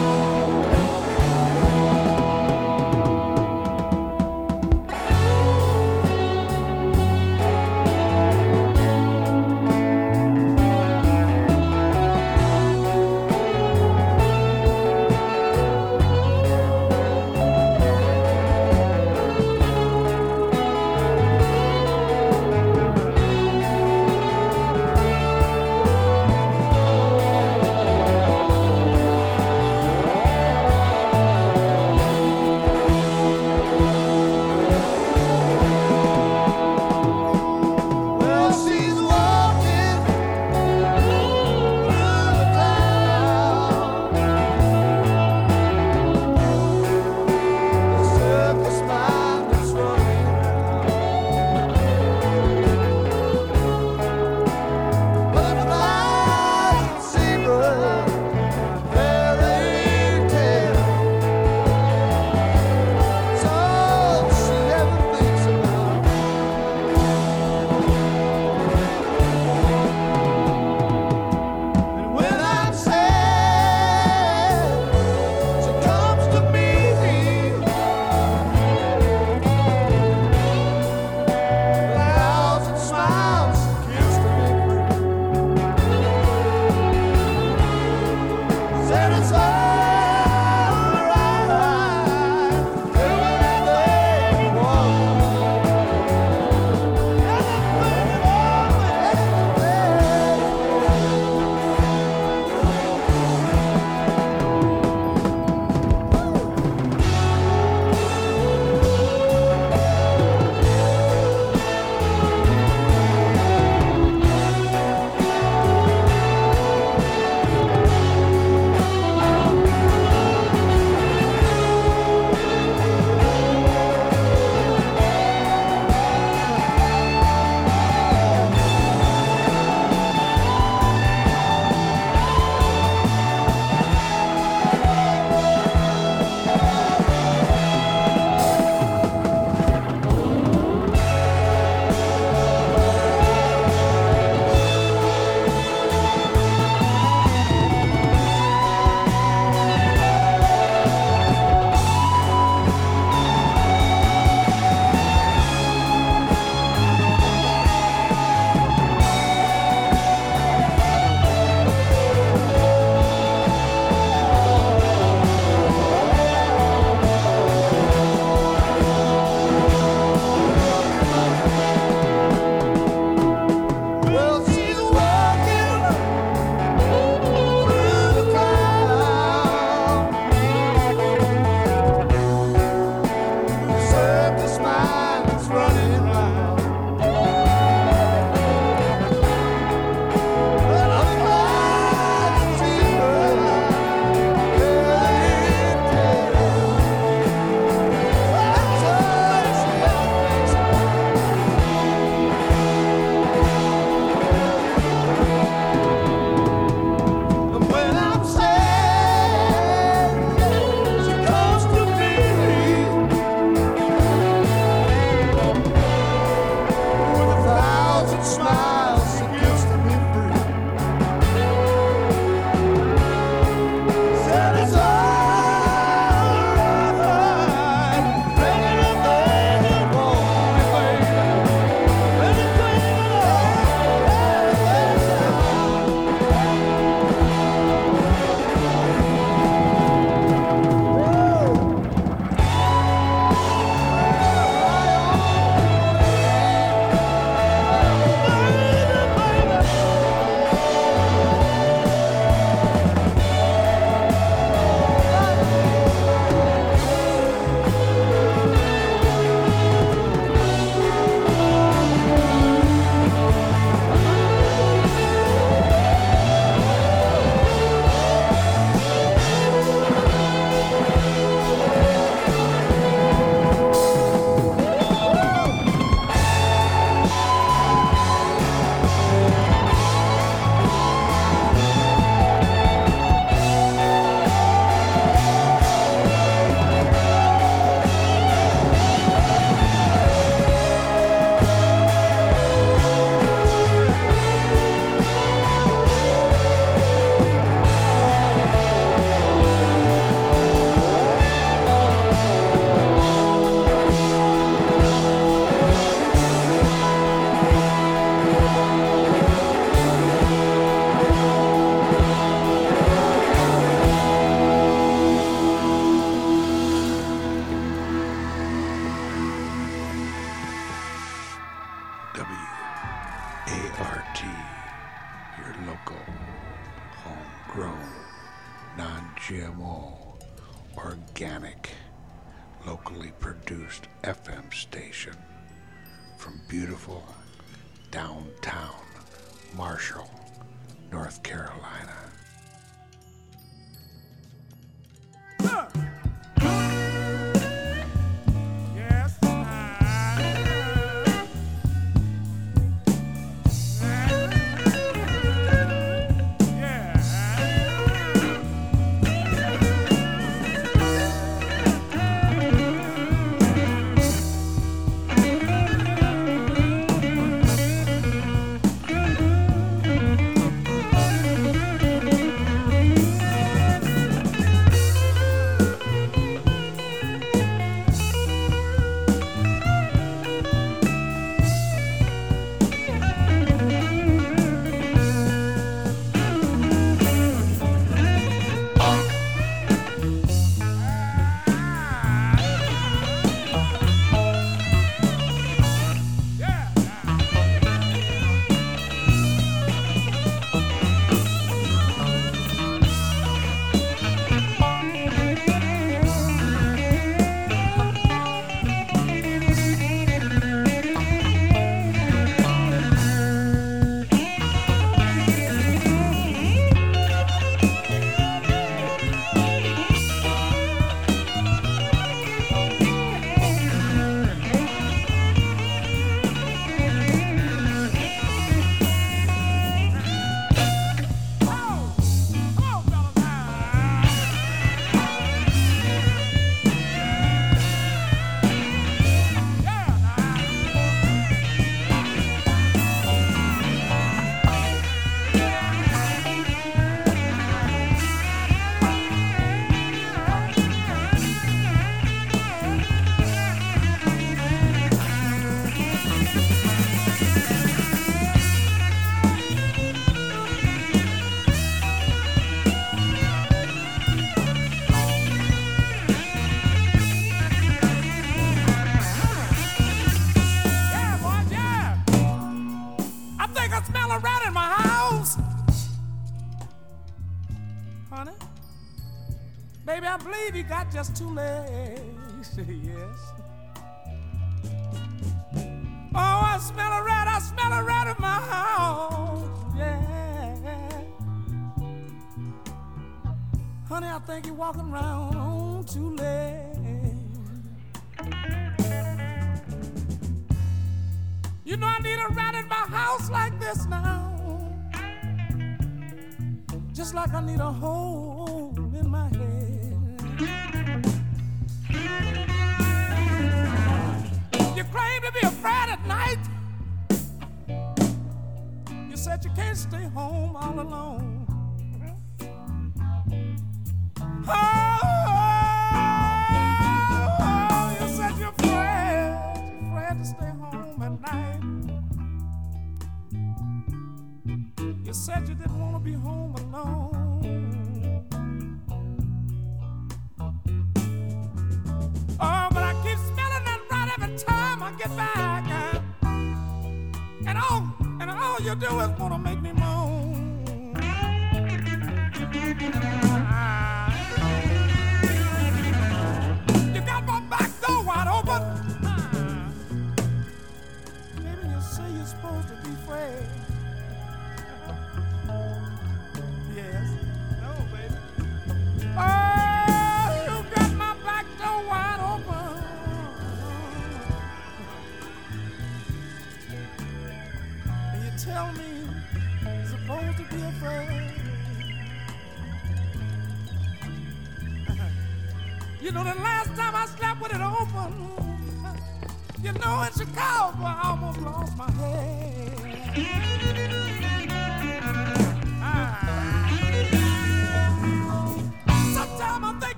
Just 480.99 481.15
two 481.15 481.34
legs. 481.34 481.78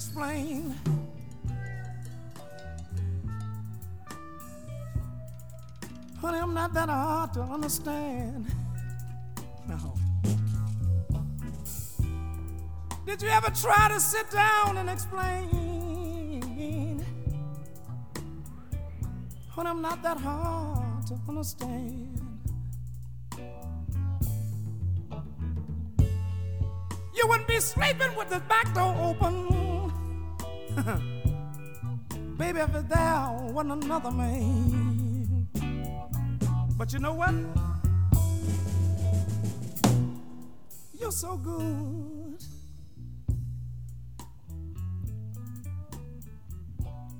explain. 0.00 0.74
Honey, 6.22 6.38
I'm 6.38 6.54
not 6.54 6.72
that 6.72 6.88
hard 6.88 7.34
to 7.34 7.42
understand. 7.42 8.46
No. 9.68 9.94
Did 13.04 13.20
you 13.20 13.28
ever 13.28 13.50
try 13.50 13.90
to 13.92 14.00
sit 14.00 14.30
down 14.30 14.78
and 14.78 14.88
explain? 14.88 15.50
Honey, 19.50 19.68
I'm 19.68 19.82
not 19.82 20.02
that 20.02 20.16
hard 20.16 21.06
to 21.08 21.20
understand. 21.28 21.79
another 33.90 34.12
man. 34.12 35.48
But 36.78 36.92
you 36.92 37.00
know 37.00 37.14
what? 37.14 37.34
You're 40.96 41.10
so 41.10 41.36
good. 41.36 42.38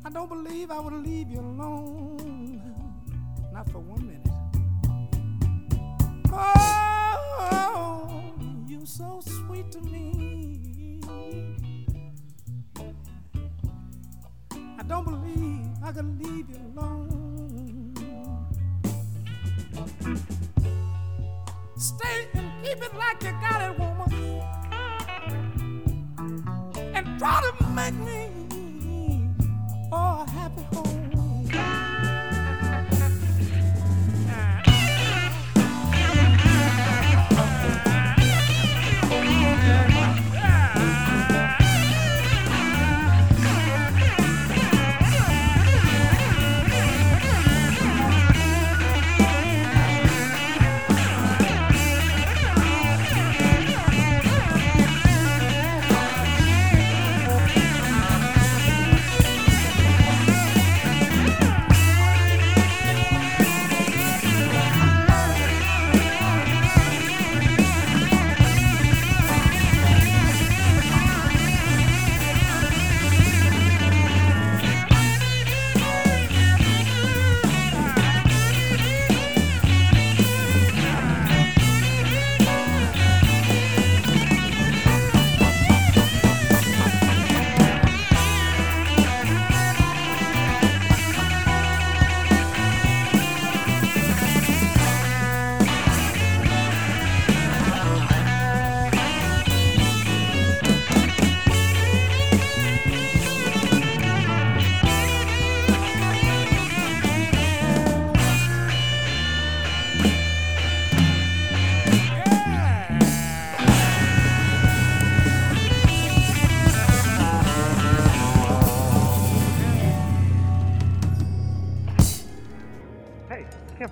I 0.05 0.11
don't 0.11 0.29
believe 0.29 0.71
I 0.71 0.79
would 0.79 0.95
leave 0.95 1.29
you 1.29 1.41
alone. 1.41 2.00
try 27.21 27.39
to 27.43 27.67
make 27.69 27.93
me 27.93 28.31
oh, 29.93 30.25
happy 30.27 30.63
home. 30.75 31.00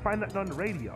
find 0.08 0.22
that 0.22 0.34
on 0.36 0.46
the 0.46 0.54
radio. 0.54 0.87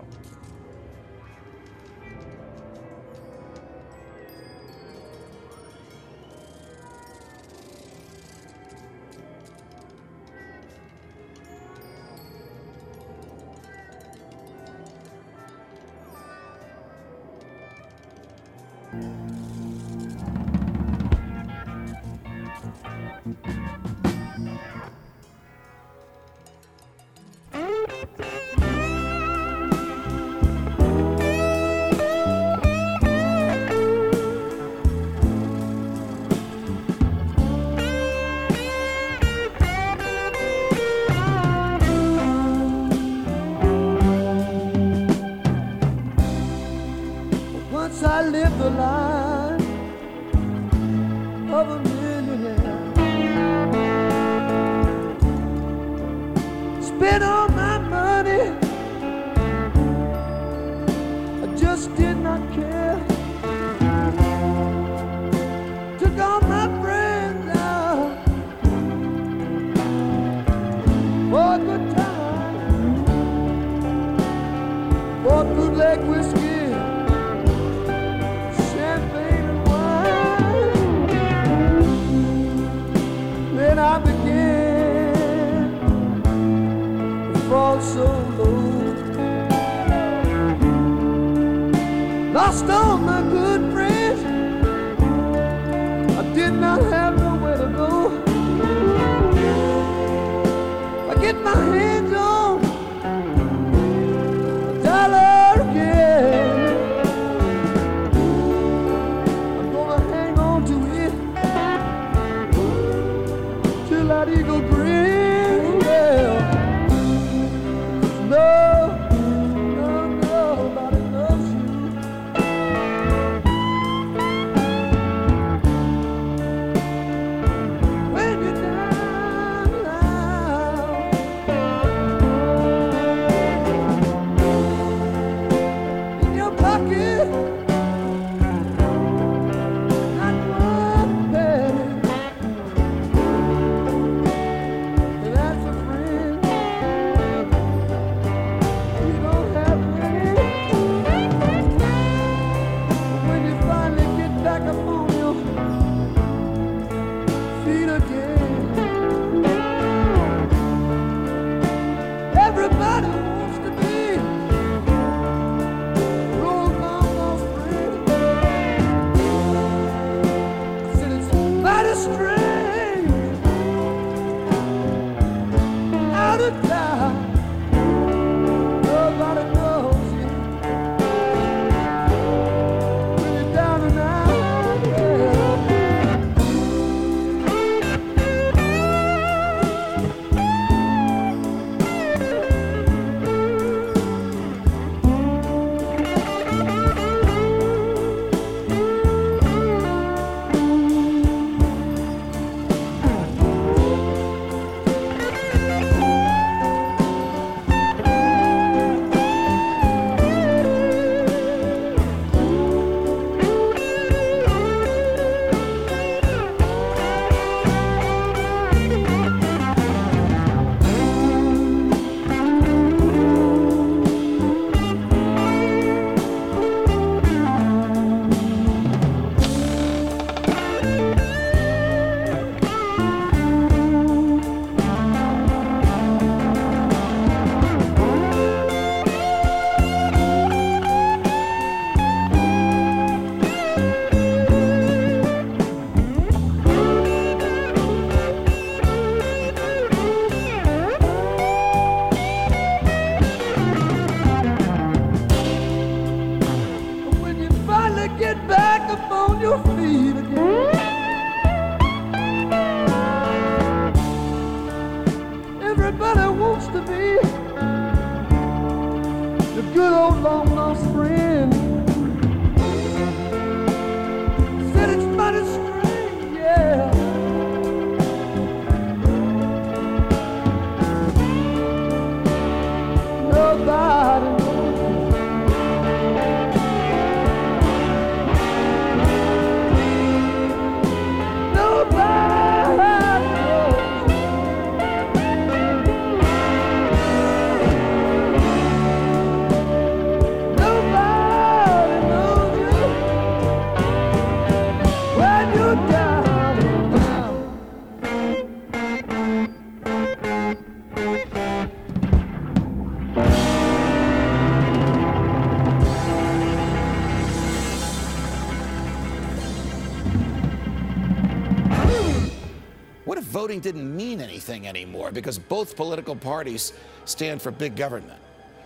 voting 323.53 323.61
didn't 323.61 323.95
mean 323.95 324.23
anything 324.23 324.67
anymore 324.67 325.13
because 325.13 325.39
both 325.39 325.77
political 325.77 326.17
parties 326.17 326.73
stand 327.05 327.43
for 327.43 327.51
big 327.51 327.77
government. 327.77 328.19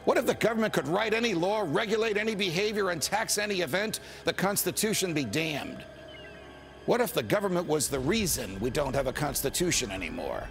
What 0.04 0.16
if 0.16 0.26
the 0.26 0.34
government 0.34 0.72
could 0.72 0.86
write 0.86 1.12
any 1.12 1.34
law, 1.34 1.64
regulate 1.66 2.16
any 2.16 2.36
behavior, 2.36 2.90
and 2.90 3.02
tax 3.02 3.36
any 3.36 3.62
event? 3.62 3.98
The 4.24 4.32
Constitution 4.32 5.12
be 5.12 5.24
damned. 5.24 5.84
What 6.84 7.00
if 7.00 7.12
the 7.12 7.24
government 7.24 7.66
was 7.66 7.88
the 7.88 7.98
reason 7.98 8.60
we 8.60 8.70
don't 8.70 8.94
have 8.94 9.08
a 9.08 9.12
Constitution 9.12 9.90
anymore? 9.90 10.48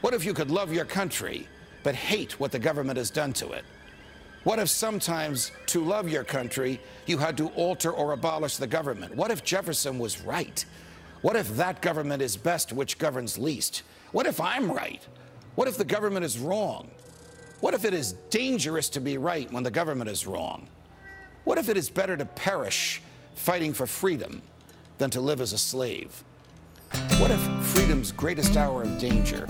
What 0.00 0.14
if 0.14 0.24
you 0.24 0.34
could 0.34 0.50
love 0.50 0.72
your 0.72 0.84
country 0.84 1.46
but 1.84 1.94
hate 1.94 2.40
what 2.40 2.50
the 2.50 2.58
government 2.58 2.96
has 2.96 3.10
done 3.10 3.32
to 3.34 3.52
it? 3.52 3.64
What 4.42 4.58
if 4.58 4.68
sometimes 4.68 5.52
to 5.66 5.80
love 5.80 6.08
your 6.08 6.24
country 6.24 6.80
you 7.06 7.18
had 7.18 7.36
to 7.36 7.46
alter 7.50 7.92
or 7.92 8.12
abolish 8.14 8.56
the 8.56 8.66
government? 8.66 9.14
What 9.14 9.30
if 9.30 9.44
Jefferson 9.44 10.00
was 10.00 10.20
right? 10.22 10.64
What 11.24 11.36
if 11.36 11.56
that 11.56 11.80
government 11.80 12.20
is 12.20 12.36
best 12.36 12.70
which 12.70 12.98
governs 12.98 13.38
least? 13.38 13.82
What 14.12 14.26
if 14.26 14.42
I'm 14.42 14.70
right? 14.70 15.00
What 15.54 15.68
if 15.68 15.78
the 15.78 15.84
government 15.86 16.22
is 16.22 16.38
wrong? 16.38 16.90
What 17.60 17.72
if 17.72 17.86
it 17.86 17.94
is 17.94 18.12
dangerous 18.28 18.90
to 18.90 19.00
be 19.00 19.16
right 19.16 19.50
when 19.50 19.62
the 19.62 19.70
government 19.70 20.10
is 20.10 20.26
wrong? 20.26 20.68
What 21.44 21.56
if 21.56 21.70
it 21.70 21.78
is 21.78 21.88
better 21.88 22.14
to 22.14 22.26
perish 22.26 23.00
fighting 23.36 23.72
for 23.72 23.86
freedom 23.86 24.42
than 24.98 25.08
to 25.12 25.20
live 25.22 25.40
as 25.40 25.54
a 25.54 25.58
slave? 25.58 26.22
What 27.16 27.30
if 27.30 27.40
freedom's 27.68 28.12
greatest 28.12 28.58
hour 28.58 28.82
of 28.82 28.98
danger 28.98 29.46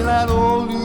till 0.00 0.06
that 0.06 0.30
old 0.30 0.79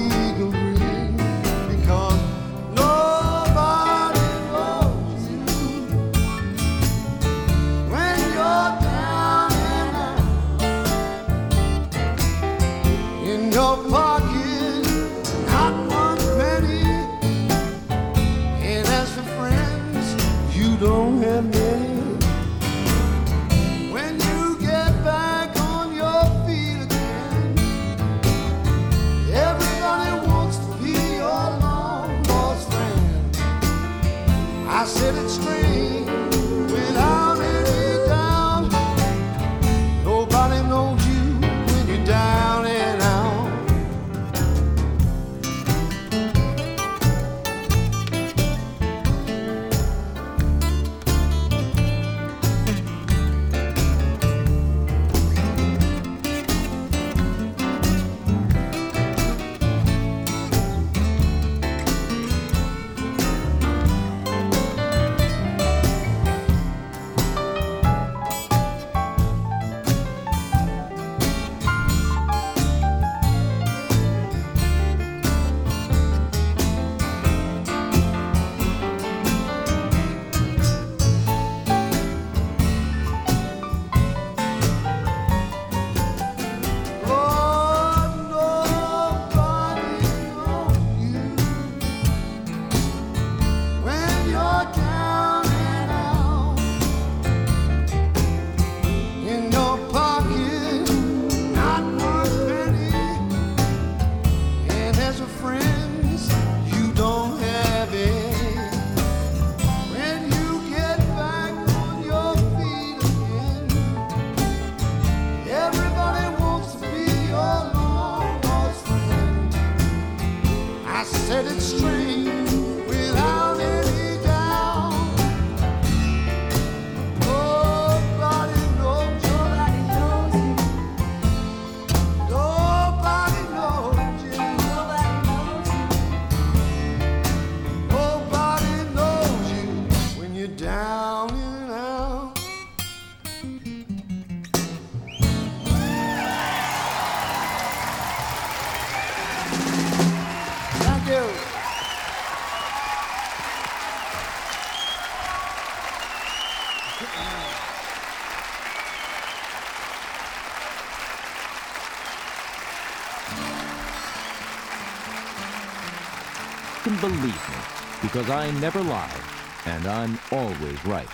believe 167.10 167.49
me, 167.49 167.56
because 168.02 168.30
I 168.30 168.49
never 168.60 168.82
lie, 168.82 169.22
and 169.65 169.86
I'm 169.86 170.18
always 170.32 170.84
right. 170.86 171.07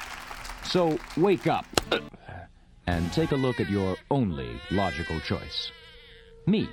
So 0.63 0.97
wake 1.17 1.47
up 1.47 1.65
and 2.87 3.11
take 3.11 3.31
a 3.31 3.35
look 3.35 3.59
at 3.59 3.69
your 3.69 3.97
only 4.09 4.49
logical 4.71 5.19
choice. 5.19 5.71
Me. 6.47 6.69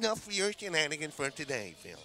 Enough 0.00 0.20
for 0.20 0.32
your 0.32 0.50
shenanigans 0.52 1.14
for 1.14 1.28
today, 1.28 1.74
Phil. 1.76 1.99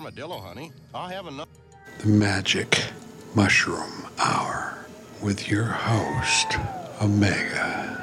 armadillo, 0.00 0.38
honey. 0.38 0.72
I 0.94 1.12
have. 1.12 1.26
The 1.98 2.08
Magic 2.08 2.84
Mushroom 3.34 4.06
Hour 4.18 4.78
with 5.20 5.50
your 5.50 5.64
host, 5.64 6.56
Omega. 7.02 7.99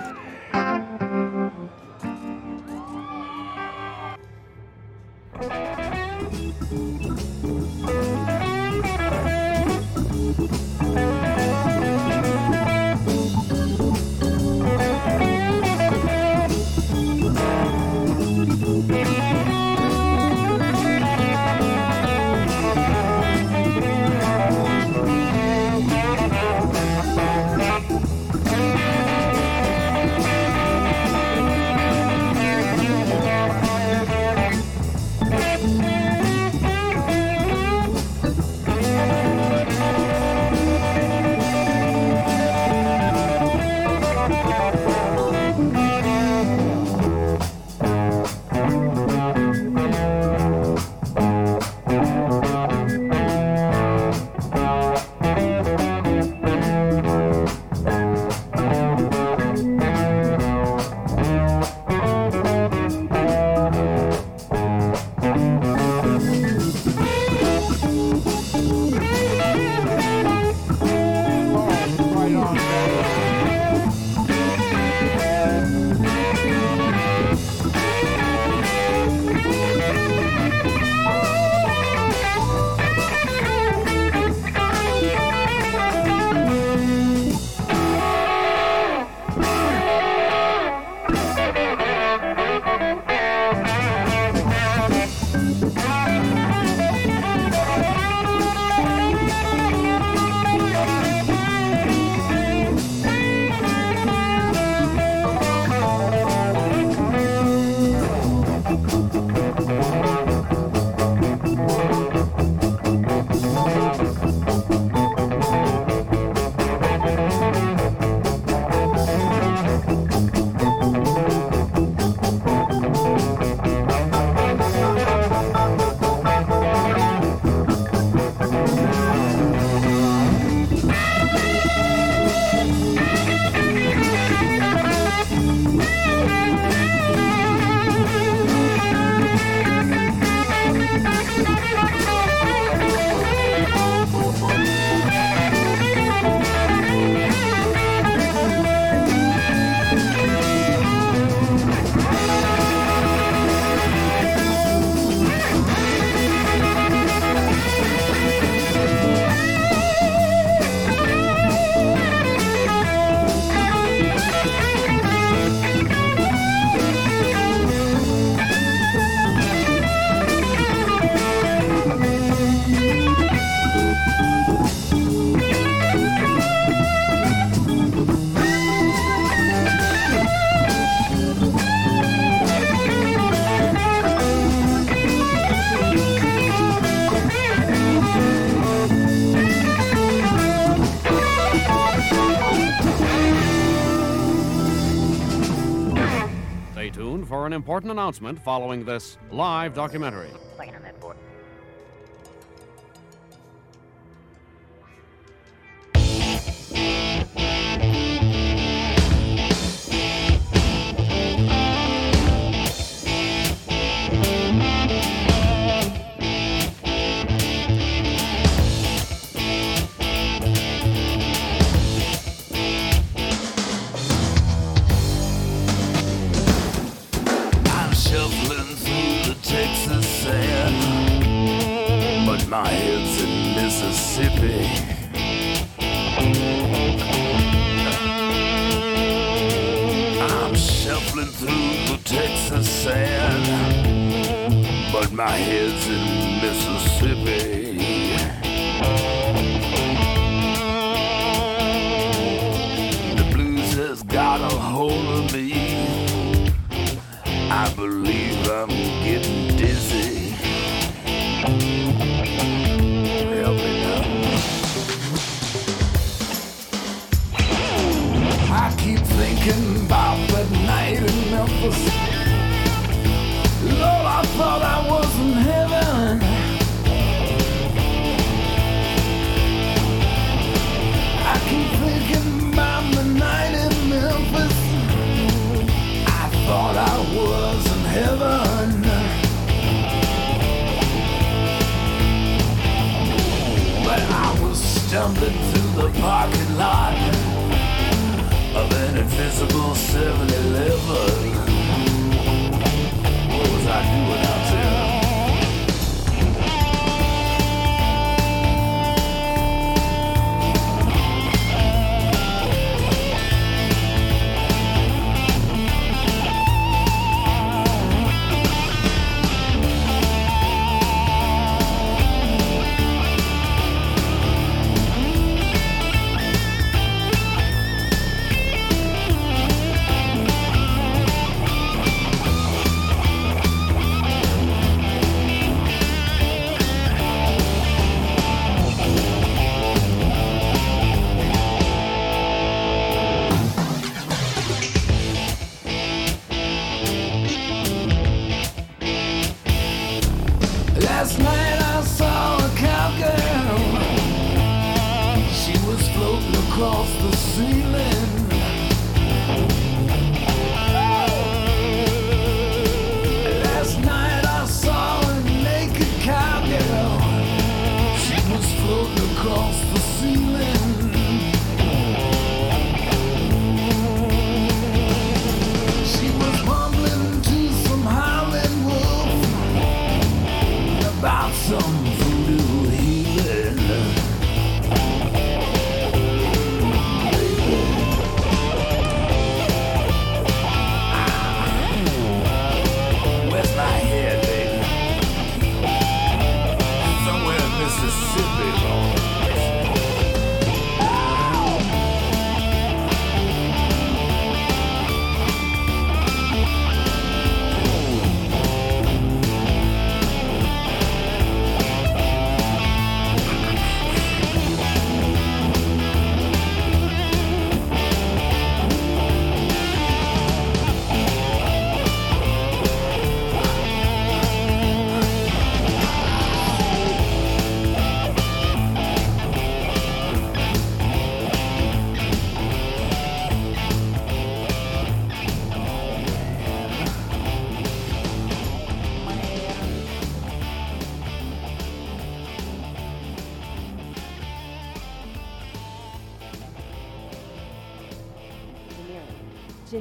important 197.68 197.92
announcement 197.92 198.40
following 198.40 198.86
this 198.86 199.18
live 199.30 199.74
documentary. 199.74 200.37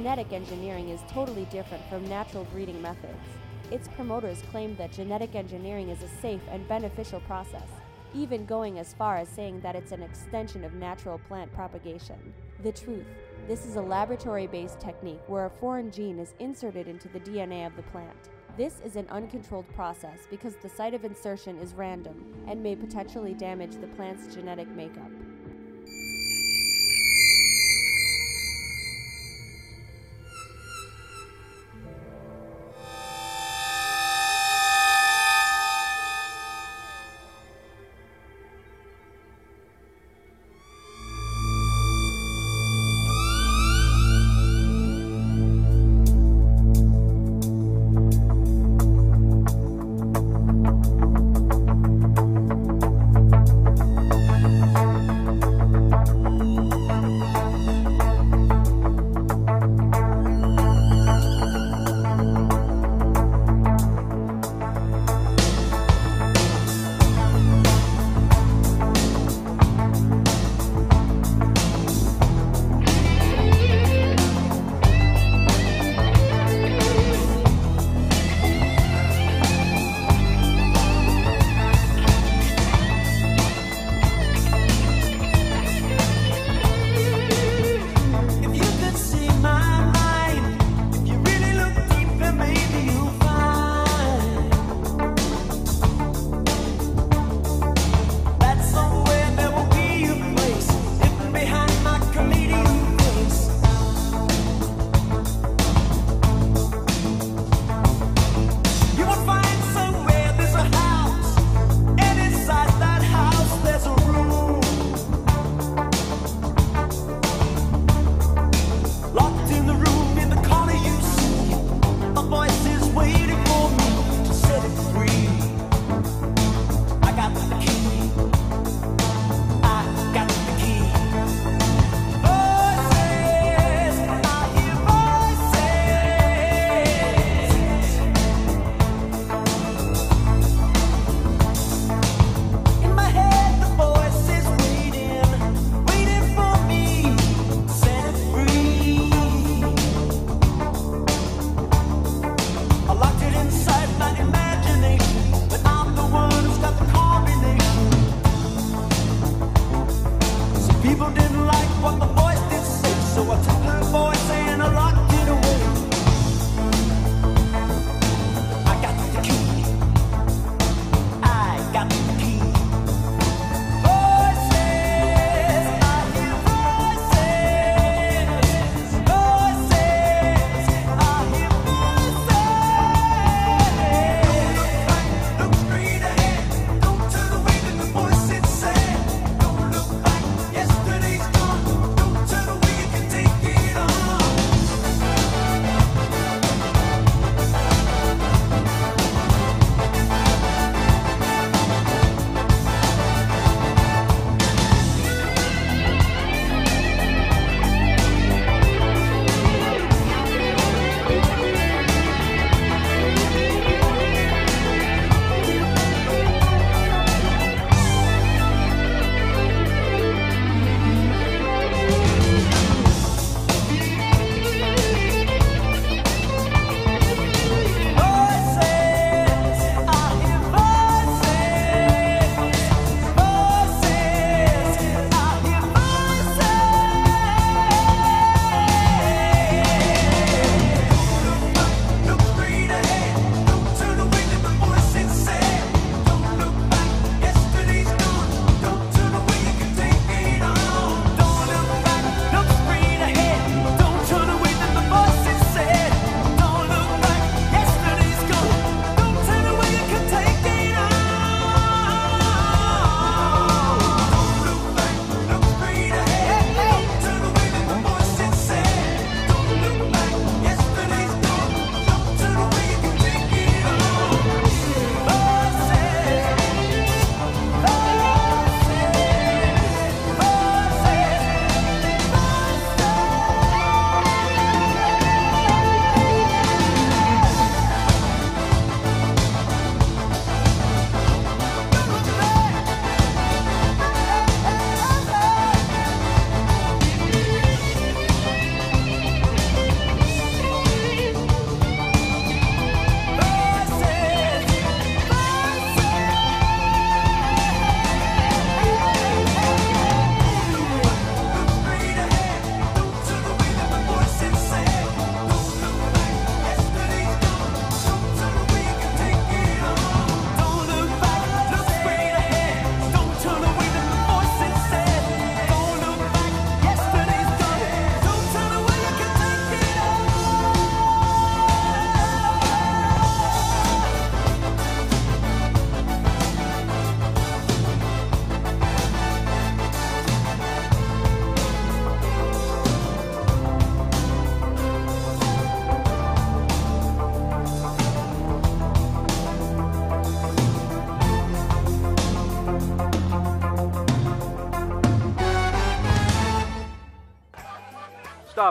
Genetic 0.07 0.31
engineering 0.31 0.87
is 0.87 1.01
totally 1.09 1.43
different 1.51 1.83
from 1.89 2.07
natural 2.07 2.45
breeding 2.45 2.81
methods. 2.81 3.19
Its 3.71 3.89
promoters 3.89 4.41
claim 4.51 4.73
that 4.77 4.93
genetic 4.93 5.35
engineering 5.35 5.89
is 5.89 6.01
a 6.01 6.07
safe 6.21 6.39
and 6.49 6.65
beneficial 6.69 7.19
process, 7.27 7.67
even 8.15 8.45
going 8.45 8.79
as 8.79 8.93
far 8.93 9.17
as 9.17 9.27
saying 9.27 9.59
that 9.59 9.75
it's 9.75 9.91
an 9.91 10.01
extension 10.01 10.63
of 10.63 10.73
natural 10.75 11.19
plant 11.27 11.53
propagation. 11.53 12.33
The 12.63 12.71
truth 12.71 13.05
this 13.49 13.65
is 13.65 13.75
a 13.75 13.81
laboratory 13.81 14.47
based 14.47 14.79
technique 14.79 15.19
where 15.27 15.47
a 15.47 15.49
foreign 15.49 15.91
gene 15.91 16.19
is 16.19 16.35
inserted 16.39 16.87
into 16.87 17.09
the 17.09 17.19
DNA 17.19 17.67
of 17.67 17.75
the 17.75 17.83
plant. 17.83 18.29
This 18.55 18.79
is 18.85 18.95
an 18.95 19.09
uncontrolled 19.09 19.67
process 19.75 20.19
because 20.29 20.55
the 20.55 20.69
site 20.69 20.93
of 20.93 21.03
insertion 21.03 21.57
is 21.59 21.73
random 21.73 22.33
and 22.47 22.63
may 22.63 22.77
potentially 22.77 23.33
damage 23.33 23.75
the 23.75 23.87
plant's 23.87 24.33
genetic 24.33 24.69
makeup. 24.69 25.11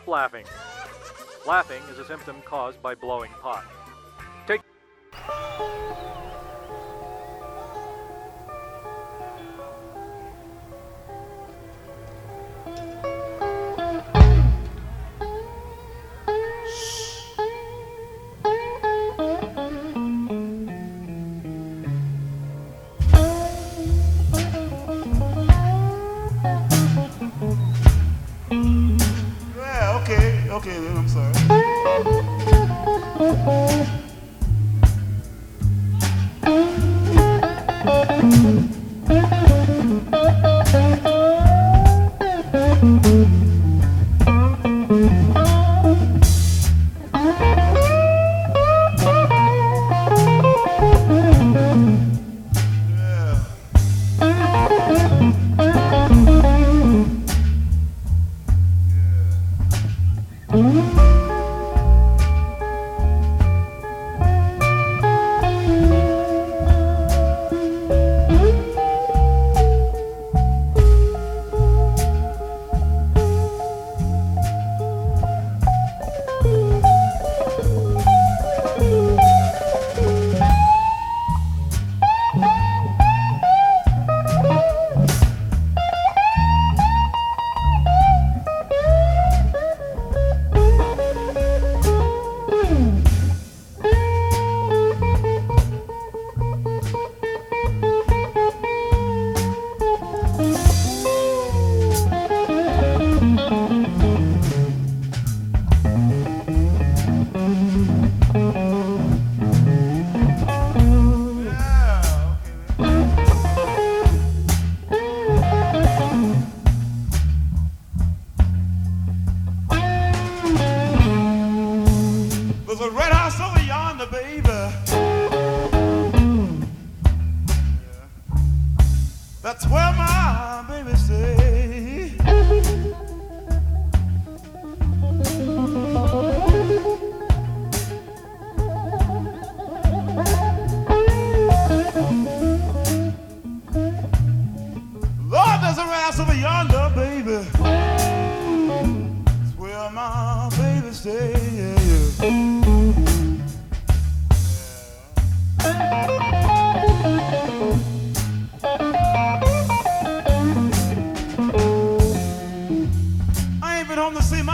Laughing. 0.08 0.46
Laughing 1.46 1.82
is 1.90 1.98
a 1.98 2.04
symptom 2.04 2.40
caused 2.42 2.80
by 2.82 2.94
blowing 2.94 3.30
pot. 3.42 3.65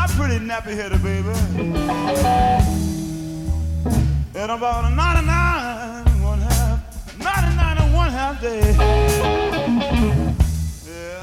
My 0.03 0.09
pretty 0.15 0.45
nappy 0.45 0.75
headed 0.75 1.01
baby. 1.03 1.29
In 4.35 4.51
about 4.51 4.85
a 4.85 4.91
99 4.91 6.23
one 6.23 6.41
half, 6.41 7.19
99 7.19 7.79
and 7.79 7.95
one 7.95 8.11
half 8.11 8.41
day. 8.41 8.75
Yeah. 10.89 11.23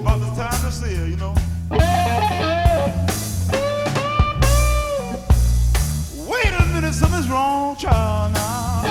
About 0.00 0.20
the 0.20 0.30
time 0.36 0.60
to 0.64 0.70
see 0.70 0.94
her, 0.96 1.06
you 1.06 1.16
know. 1.16 1.34
Wait 6.30 6.52
a 6.60 6.64
minute, 6.74 6.92
something's 6.92 7.28
wrong, 7.30 7.76
child, 7.76 8.34
now. 8.34 8.82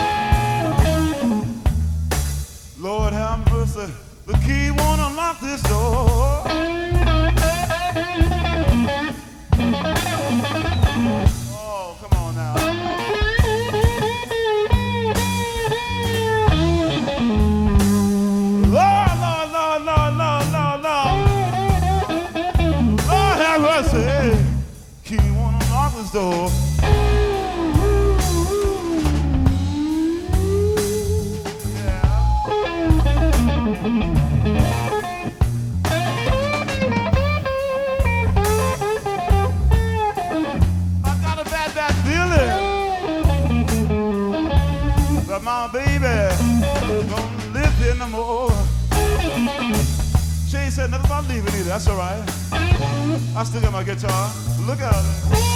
Lord 2.80 3.14
have 3.14 3.46
mercy, 3.52 3.94
the 4.26 4.34
key 4.40 4.72
won't 4.72 5.02
unlock 5.02 5.40
this 5.40 5.62
door. 5.64 6.91
No 48.02 48.08
more. 48.08 48.52
Said 50.72 50.90
nothing 50.90 51.06
about 51.06 51.28
leaving 51.28 51.54
either. 51.54 51.64
That's 51.64 51.88
all 51.90 51.98
right. 51.98 52.24
I 53.36 53.44
still 53.44 53.60
got 53.60 53.74
my 53.74 53.84
guitar. 53.84 54.32
Look 54.66 54.80
out. 54.80 55.51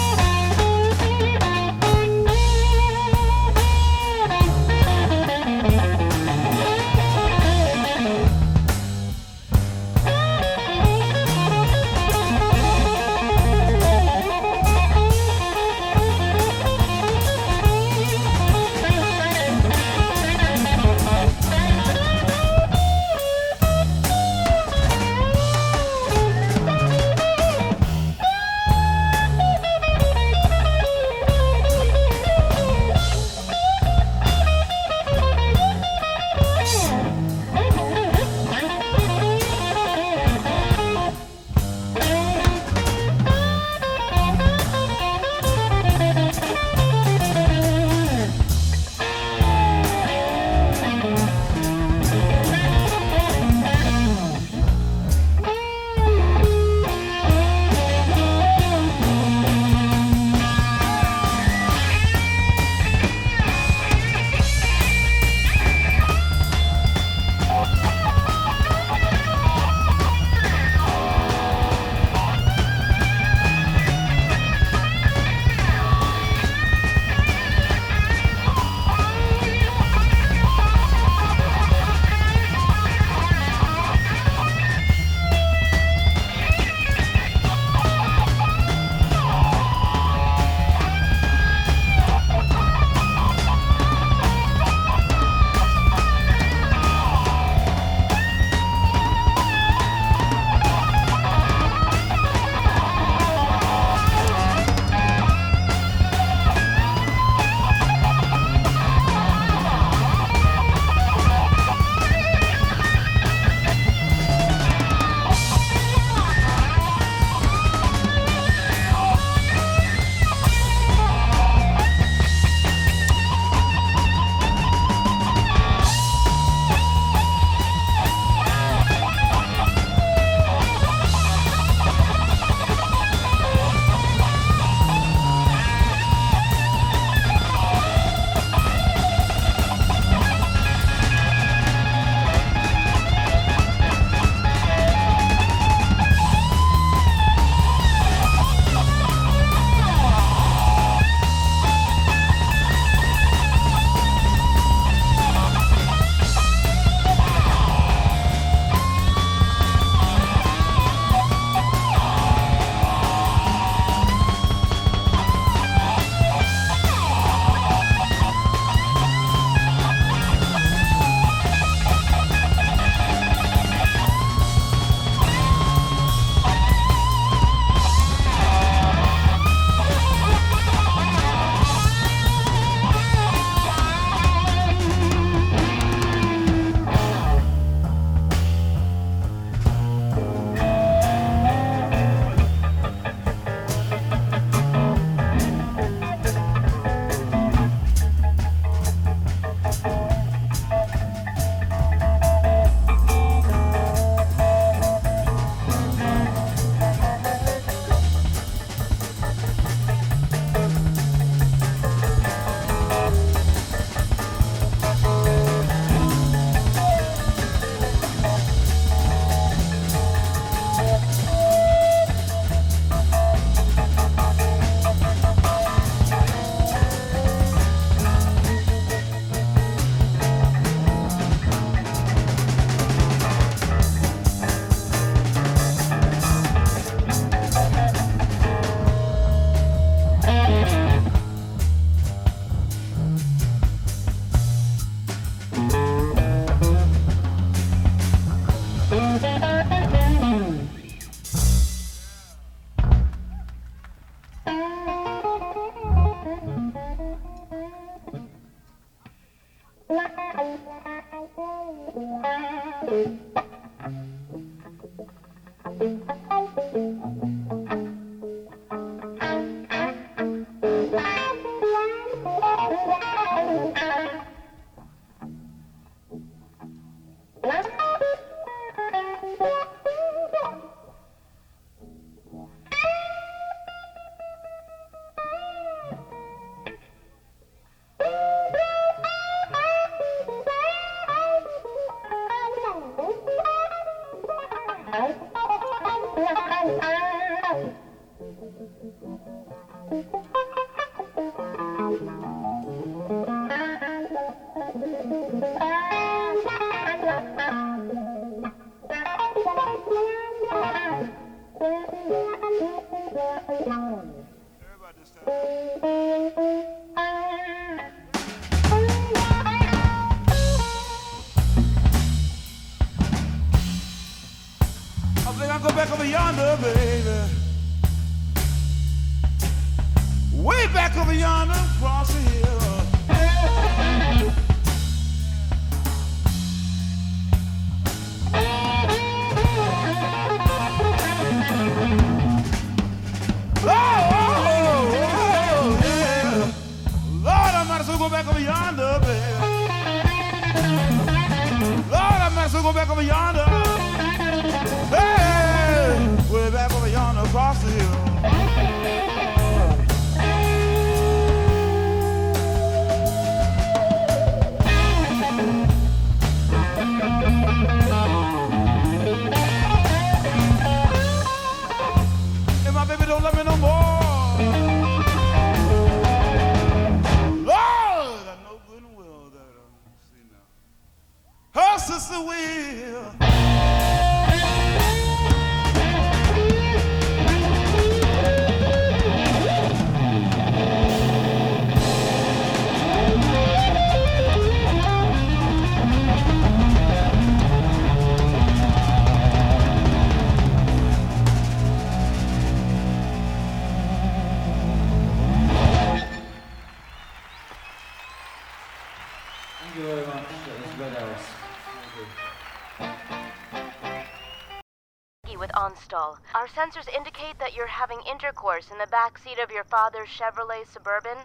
Our 415.93 416.47
sensors 416.47 416.89
indicate 416.89 417.37
that 417.37 417.53
you're 417.53 417.67
having 417.67 418.01
intercourse 418.09 418.71
in 418.71 418.79
the 418.79 418.87
back 418.87 419.19
seat 419.19 419.37
of 419.37 419.51
your 419.51 419.63
father's 419.65 420.09
Chevrolet 420.09 420.65
Suburban. 420.65 421.24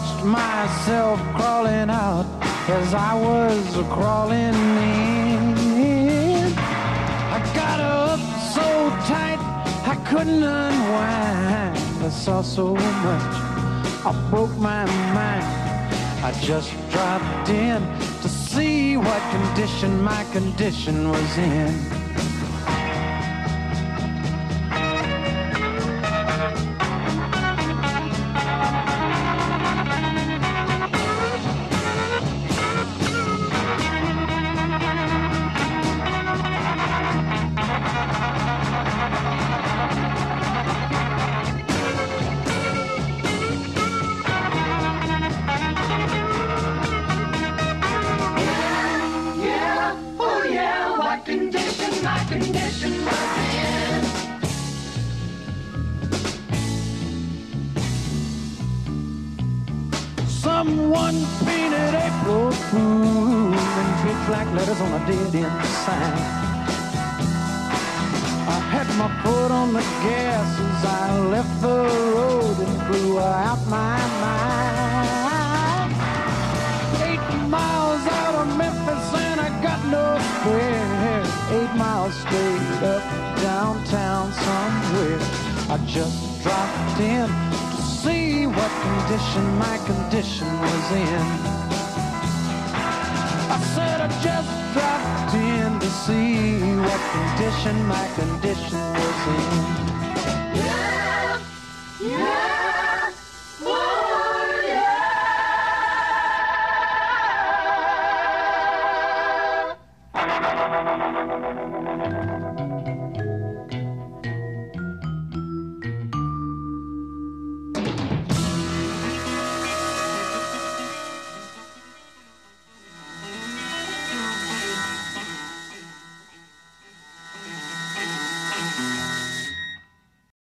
Watched 0.00 0.24
myself 0.24 1.20
crawling 1.34 1.90
out 1.90 2.26
as 2.68 2.94
I 2.94 3.14
was 3.14 3.76
crawling 3.88 4.54
in. 4.88 6.52
I 7.36 7.38
got 7.54 7.80
up 7.80 8.20
so 8.54 8.62
tight 9.06 9.38
I 9.86 9.96
couldn't 10.08 10.42
unwind. 10.42 12.04
I 12.04 12.08
saw 12.08 12.42
so 12.42 12.74
much, 12.74 13.34
I 14.06 14.28
broke 14.30 14.56
my 14.56 14.84
mind. 15.14 15.44
I 16.24 16.32
just 16.42 16.70
dropped 16.90 17.48
in 17.48 17.82
to 18.22 18.28
see 18.28 18.96
what 18.96 19.20
condition 19.30 20.02
my 20.02 20.24
condition 20.32 21.10
was 21.10 21.38
in. 21.38 21.99